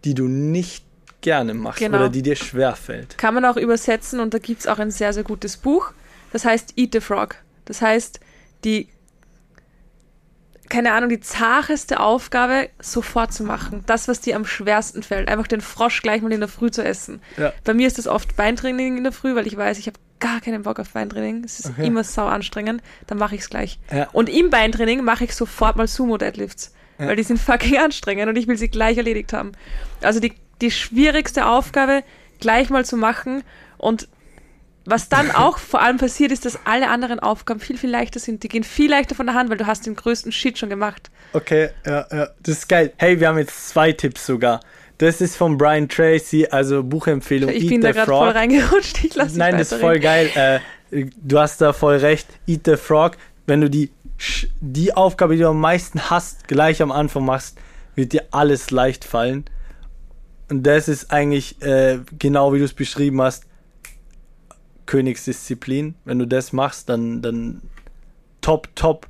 [0.05, 0.84] die du nicht
[1.25, 1.97] gerne machst Genau.
[1.97, 3.17] oder die dir schwer fällt.
[3.17, 5.91] Kann man auch übersetzen und da gibt es auch ein sehr, sehr gutes Buch.
[6.31, 7.35] Das heißt Eat the Frog.
[7.65, 8.19] Das heißt,
[8.63, 8.87] die,
[10.69, 13.83] keine Ahnung, die zacheste Aufgabe sofort zu machen.
[13.87, 15.27] Das, was dir am schwersten fällt.
[15.27, 17.21] Einfach den Frosch gleich mal in der Früh zu essen.
[17.37, 17.53] Ja.
[17.63, 20.41] Bei mir ist das oft Beintraining in der Früh, weil ich weiß, ich habe gar
[20.41, 21.43] keinen Bock auf Beintraining.
[21.43, 21.85] Es ist Okay.
[21.87, 22.81] immer sau anstrengend.
[23.07, 23.79] Dann mache ich es gleich.
[23.91, 24.07] Ja.
[24.11, 26.73] Und im Beintraining mache ich sofort mal Sumo-Deadlifts.
[26.97, 27.07] Ja.
[27.07, 29.51] Weil die sind fucking anstrengend und ich will sie gleich erledigt haben.
[30.01, 32.03] Also die, die schwierigste Aufgabe
[32.39, 33.43] gleich mal zu machen
[33.77, 34.07] und
[34.85, 38.43] was dann auch vor allem passiert, ist, dass alle anderen Aufgaben viel, viel leichter sind.
[38.43, 41.09] Die gehen viel leichter von der Hand, weil du hast den größten Shit schon gemacht.
[41.33, 42.93] Okay, ja, ja, das ist geil.
[42.97, 44.59] Hey, wir haben jetzt zwei Tipps sogar.
[44.97, 49.03] Das ist von Brian Tracy, also Buchempfehlung Ich Eat bin the da gerade voll reingerutscht.
[49.03, 50.29] Ich lasse Nein, das ist voll geil.
[50.35, 52.27] Äh, du hast da voll recht.
[52.47, 53.17] Eat the Frog.
[53.45, 53.91] Wenn du die,
[54.61, 57.57] die Aufgabe, die du am meisten hast, gleich am Anfang machst,
[57.95, 59.45] wird dir alles leicht fallen.
[60.49, 63.45] Und das ist eigentlich äh, genau wie du es beschrieben hast.
[64.85, 65.95] Königsdisziplin.
[66.05, 67.61] Wenn du das machst, dann, dann
[68.41, 69.07] top, top.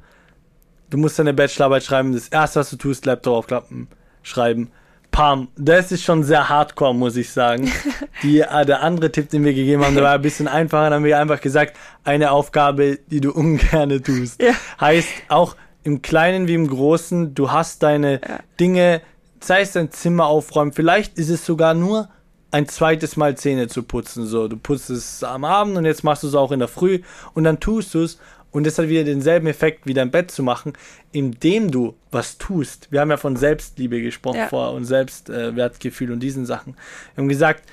[0.89, 2.13] Du musst deine Bachelorarbeit schreiben.
[2.13, 3.87] Das erste, was du tust, Laptop aufklappen,
[4.23, 4.71] schreiben.
[5.11, 5.47] Pam.
[5.55, 7.71] Das ist schon sehr hardcore, muss ich sagen.
[8.23, 10.85] Die, äh, der andere Tipp, den wir gegeben haben, der war ein bisschen einfacher.
[10.85, 14.41] Dann haben wir einfach gesagt, eine Aufgabe, die du ungern tust.
[14.41, 14.53] Ja.
[14.79, 18.39] Heißt auch im Kleinen wie im Großen, du hast deine Ja.
[18.59, 19.01] Dinge,
[19.47, 22.09] sei es dein Zimmer aufräumen, vielleicht ist es sogar nur
[22.51, 24.25] ein zweites Mal Zähne zu putzen.
[24.27, 27.01] So, du putzt es am Abend und jetzt machst du es auch in der Früh
[27.33, 28.17] und dann tust du es
[28.51, 30.73] und das hat wieder denselben Effekt wie dein Bett zu machen,
[31.11, 32.89] indem du was tust.
[32.91, 34.47] Wir haben ja von Selbstliebe gesprochen Ja.
[34.47, 36.75] vor und Selbstwertgefühl und diesen Sachen.
[37.13, 37.63] Wir haben gesagt,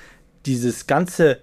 [0.45, 1.35] dieses ganze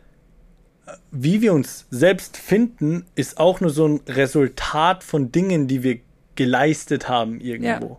[0.86, 5.82] äh, wie wir uns selbst finden, ist auch nur so ein Resultat von Dingen, die
[5.82, 6.00] wir
[6.34, 7.98] geleistet haben irgendwo.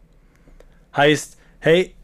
[0.96, 1.96] Heißt, hey,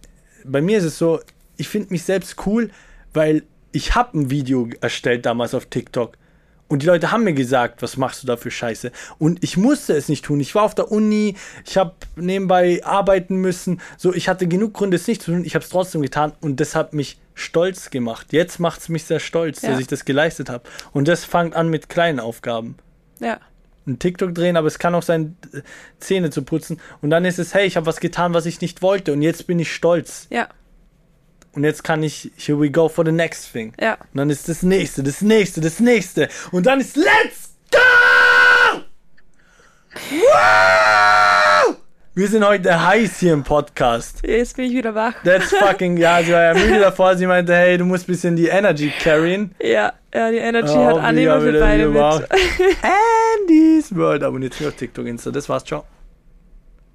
[0.47, 1.19] bei mir ist es so,
[1.57, 2.69] ich finde mich selbst cool,
[3.13, 6.17] weil ich habe ein Video erstellt damals auf TikTok.
[6.69, 8.91] Und die Leute haben mir gesagt, was machst du da für Scheiße?
[9.19, 10.41] Und ich musste es nicht tun.
[10.41, 11.35] Ich war auf der Uni,
[11.65, 13.79] ich habe nebenbei arbeiten müssen.
[13.97, 15.45] So, ich hatte genug Gründe, es nicht zu tun.
[15.45, 18.27] Ich habe es trotzdem getan und das hat mich stolz gemacht.
[18.31, 19.71] Jetzt macht es mich sehr stolz, Ja.
[19.71, 20.63] dass ich das geleistet habe.
[20.91, 22.75] Und das fängt an mit kleinen Aufgaben
[23.19, 23.39] Ja,
[23.87, 25.61] ein TikTok drehen, aber es kann auch sein, äh,
[25.99, 26.79] Zähne zu putzen.
[27.01, 29.13] Und dann ist es, hey, ich habe was getan, was ich nicht wollte.
[29.13, 30.27] Und jetzt bin ich stolz.
[30.29, 30.47] ja,
[31.53, 33.73] Und jetzt kann ich, here we go for the next thing.
[33.79, 33.93] ja.
[33.93, 36.29] Und dann ist das nächste, das nächste, das nächste.
[36.51, 38.81] Und dann ist let's go!
[42.17, 44.25] Wir sind heute heiß hier im Podcast.
[44.25, 45.13] Jetzt bin ich wieder wach.
[45.23, 47.15] That's fucking, ja, sie war ja müde davor.
[47.15, 49.53] Sie meinte, hey, du musst ein bisschen die Energy carryen.
[49.61, 52.01] Ja, ja, die Energy Oh, hat Anni wie immer haben für wir beide mit.
[53.43, 54.23] Andy's World.
[54.23, 55.29] Abonniert mich auf TikTok, Insta.
[55.29, 55.83] Das war's, ciao.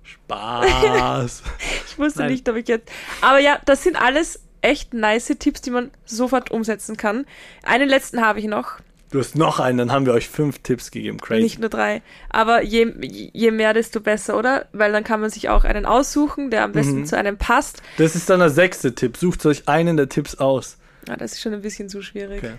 [0.03, 1.45] Spaß.
[1.87, 2.33] Ich wusste Nein.
[2.33, 2.91] nicht, ob ich jetzt.
[3.21, 7.27] Aber ja, das sind alles echt nice Tipps, die man sofort umsetzen kann.
[7.63, 8.81] Einen letzten habe ich noch.
[9.13, 11.19] Du hast noch einen, dann haben wir euch fünf Tipps gegeben.
[11.21, 11.43] Crazy.
[11.43, 12.03] Nicht nur drei.
[12.31, 12.93] Aber je,
[13.33, 14.67] je mehr, desto besser, oder?
[14.73, 17.07] Weil dann kann man sich auch einen aussuchen, der am besten Mhm.
[17.07, 17.83] zu einem passt.
[17.99, 19.17] Das ist dann der sechste Tipp.
[19.19, 20.79] Sucht euch einen der Tipps aus.
[21.09, 22.39] Ah, das ist schon ein bisschen zu schwierig.
[22.43, 22.55] Okay.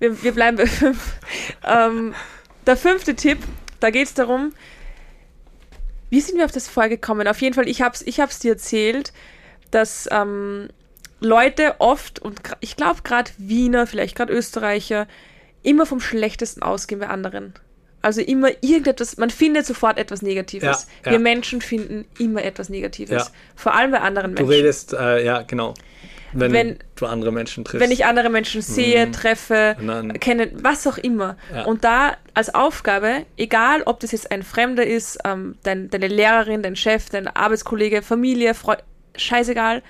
[0.00, 1.14] Wir, wir bleiben bei fünf.
[1.64, 2.14] ähm,
[2.66, 3.38] der fünfte Tipp,
[3.80, 4.52] da geht es darum,
[6.10, 7.28] wie sind wir auf das vorgekommen?
[7.28, 9.12] Auf jeden Fall, ich hab's, ich hab's dir erzählt,
[9.70, 10.68] dass ähm,
[11.20, 15.06] Leute oft, und ich glaube gerade Wiener, vielleicht gerade Österreicher,
[15.62, 17.54] immer vom Schlechtesten ausgehen bei anderen.
[18.00, 20.88] Also immer irgendetwas, man findet sofort etwas Negatives.
[21.04, 21.12] Ja, ja.
[21.12, 23.26] Wir Menschen finden immer etwas Negatives.
[23.28, 23.32] Ja.
[23.54, 24.56] Vor allem bei anderen Du Menschen.
[24.60, 25.74] redest, äh, ja, genau.
[26.34, 27.84] Wenn, Wenn- du andere Menschen triffst.
[27.84, 29.12] Wenn ich andere Menschen sehe, Mhm.
[29.12, 29.76] treffe,
[30.18, 31.36] kenne, was auch immer.
[31.54, 31.64] Ja.
[31.66, 36.62] Und da als Aufgabe, egal ob das jetzt ein Fremder ist, ähm, dein, deine Lehrerin,
[36.62, 38.82] dein Chef, dein Arbeitskollege, Familie, Freund,
[39.14, 39.82] scheißegal,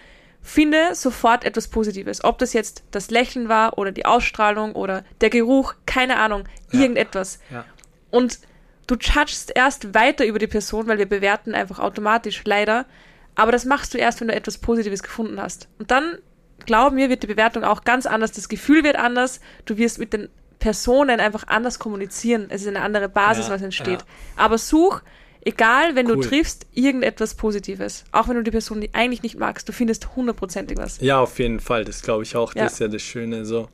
[0.42, 2.24] finde sofort etwas Positives.
[2.24, 6.80] Ob das jetzt das Lächeln war oder die Ausstrahlung oder der Geruch, keine Ahnung, Ja.
[6.80, 7.38] irgendetwas.
[7.50, 7.64] Ja.
[8.10, 8.40] Und
[8.88, 12.86] du judgst erst weiter über die Person, weil wir bewerten einfach automatisch, leider.
[13.34, 15.68] Aber das machst du erst, wenn du etwas Positives gefunden hast.
[15.78, 16.18] Und dann,
[16.66, 18.32] glaub mir, wird die Bewertung auch ganz anders.
[18.32, 19.40] Das Gefühl wird anders.
[19.64, 20.28] Du wirst mit den
[20.58, 22.46] Personen einfach anders kommunizieren.
[22.50, 24.04] Es ist eine andere Basis, Ja, was entsteht.
[24.36, 25.00] Aber such,
[25.44, 26.16] egal, wenn Cool.
[26.16, 28.04] du triffst, irgendetwas Positives.
[28.12, 31.00] Auch wenn du die Person die eigentlich nicht magst, du findest hundertprozentig was.
[31.00, 31.84] Ja, auf jeden Fall.
[31.84, 32.54] Das glaube ich auch.
[32.54, 32.64] Ja.
[32.64, 33.44] Das ist ja das Schöne.
[33.44, 33.68] So.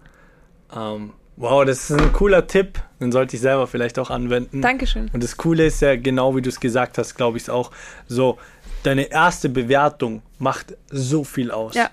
[0.75, 2.81] Ähm, wow, das ist ein cooler Tipp.
[3.01, 4.61] Den sollte ich selber vielleicht auch anwenden.
[4.61, 5.11] Dankeschön.
[5.13, 7.71] Und das Coole ist ja, genau wie du es gesagt hast, glaube ich es auch,
[8.07, 8.39] so,
[8.83, 11.75] deine erste Bewertung macht so viel aus.
[11.75, 11.91] Ja.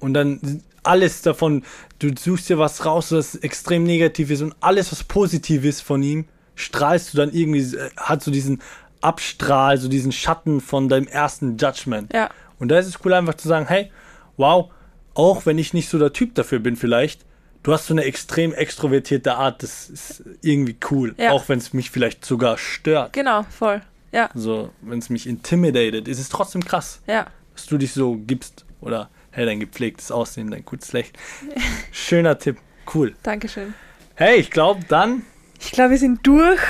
[0.00, 1.64] Und dann alles davon,
[1.98, 6.02] du suchst dir was raus, was extrem negativ ist und alles, was positiv ist von
[6.02, 8.60] ihm, strahlst du dann irgendwie, äh, hat so diesen
[9.04, 12.12] Abstrahl, so diesen Schatten von deinem ersten Judgment.
[12.12, 12.30] Ja.
[12.58, 13.90] Und da ist es cool einfach zu sagen, hey,
[14.36, 14.70] wow,
[15.14, 17.24] auch wenn ich nicht so der Typ dafür bin vielleicht,
[17.62, 21.30] du hast so eine extrem extrovertierte Art, das ist irgendwie cool, Ja.
[21.32, 23.12] auch wenn es mich vielleicht sogar stört.
[23.12, 23.80] Genau, voll.
[24.12, 27.26] Ja, So, wenn es mich intimidated, ist es trotzdem krass, ja.
[27.54, 31.14] dass du dich so gibst oder hey, dein gepflegtes Aussehen, dein gutes Lächeln.
[31.92, 32.58] Schöner Tipp,
[32.94, 33.14] cool.
[33.24, 33.74] Dankeschön.
[34.14, 35.22] Hey, ich glaube dann,
[35.60, 36.60] Ich glaube, wir sind durch.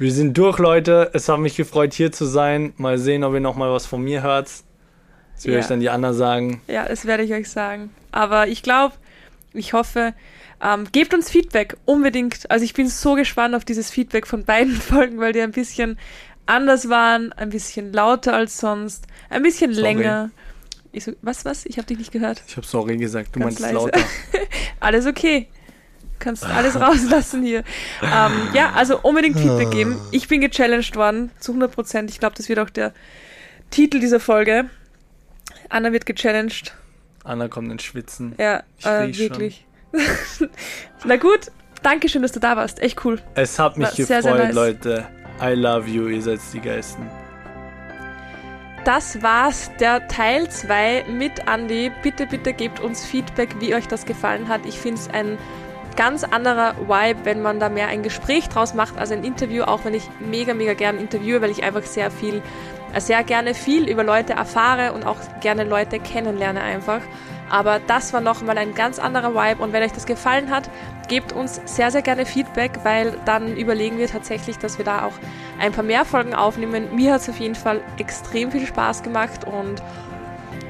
[0.00, 1.10] Wir sind durch, Leute.
[1.14, 2.72] Es hat mich gefreut, hier zu sein.
[2.76, 4.48] Mal sehen, ob ihr noch mal was von mir hört.
[5.36, 5.60] Das will Ja.
[5.60, 6.60] ich dann die Anna sagen.
[6.66, 7.90] Ja, das werde ich euch sagen.
[8.12, 8.94] Aber ich glaube,
[9.52, 10.14] ich hoffe,
[10.62, 12.50] ähm, gebt uns Feedback unbedingt.
[12.50, 15.98] Also ich bin so gespannt auf dieses Feedback von beiden Folgen, weil die ein bisschen
[16.46, 19.82] anders waren, ein bisschen lauter als sonst, ein bisschen Sorry.
[19.94, 20.30] länger.
[20.92, 21.66] Ich so, was, was?
[21.66, 22.42] Ich habe dich nicht gehört.
[22.48, 23.74] Ich habe sorry gesagt, du Ganz meinst leise.
[23.86, 24.00] lauter.
[24.80, 25.48] Alles okay.
[26.20, 27.64] Kannst alles rauslassen hier.
[28.02, 30.00] ähm, ja, also unbedingt Feedback geben.
[30.12, 32.10] Ich bin gechallenged worden, zu 100 Prozent.
[32.10, 32.92] Ich glaube, das wird auch der
[33.70, 34.66] Titel dieser Folge.
[35.68, 36.74] Anna wird gechallenged.
[37.24, 38.34] Anna kommt ins Schwitzen.
[38.38, 39.66] Ja, Ich äh, wirklich.
[41.04, 41.50] Na gut,
[41.82, 42.80] danke schön, dass du da warst.
[42.80, 43.20] Echt cool.
[43.34, 44.54] Es hat mich War sehr, gefreut, sehr nice.
[44.54, 45.06] Leute.
[45.42, 47.08] I love you, ihr seid die Geisten.
[48.84, 51.90] Das war's, der Teil 2 mit Andy.
[52.02, 54.64] Bitte, bitte gebt uns Feedback, wie euch das gefallen hat.
[54.64, 55.38] Ich finde es ein
[55.96, 59.84] ganz anderer Vibe, wenn man da mehr ein Gespräch draus macht als ein Interview, auch
[59.84, 62.42] wenn ich mega, mega gern interviewe, weil ich einfach sehr viel,
[62.98, 67.00] sehr gerne viel über Leute erfahre und auch gerne Leute kennenlerne einfach.
[67.50, 70.70] Aber das war nochmal ein ganz anderer Vibe und wenn euch das gefallen hat,
[71.08, 75.12] gebt uns sehr, sehr gerne Feedback, weil dann überlegen wir tatsächlich, dass wir da auch
[75.58, 76.94] ein paar mehr Folgen aufnehmen.
[76.94, 79.82] Mir hat es auf jeden Fall extrem viel Spaß gemacht und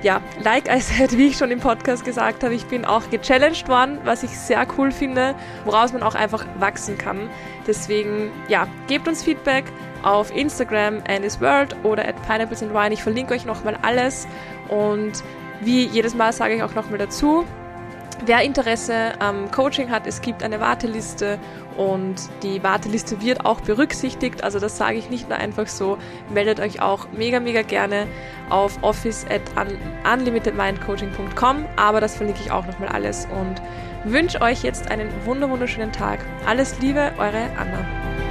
[0.03, 3.69] ja, like I said, wie ich schon im Podcast gesagt habe, ich bin auch gechallenged
[3.69, 5.35] worden, was ich sehr cool finde,
[5.65, 7.29] woraus man auch einfach wachsen kann.
[7.67, 9.65] Deswegen, ja, gebt uns Feedback
[10.03, 12.93] auf Instagram andisworld oder at pineapples and wine.
[12.93, 14.27] Ich verlinke euch nochmal alles
[14.69, 15.23] und
[15.61, 17.45] wie jedes Mal sage ich auch nochmal dazu,
[18.25, 21.39] wer Interesse am Coaching hat, es gibt eine Warteliste
[21.81, 24.45] und die Warteliste wird auch berücksichtigt.
[24.45, 25.97] Also das sage ich nicht nur einfach so.
[26.29, 28.07] Meldet euch auch mega, mega gerne
[28.51, 29.41] auf office at
[30.13, 31.65] unlimitedmindcoaching.com.
[31.77, 33.63] Aber das verlinke ich auch nochmal alles und
[34.05, 36.21] wünsche euch jetzt einen wunder wunderschönen Tag.
[36.47, 38.30] Alles Liebe, eure Anna.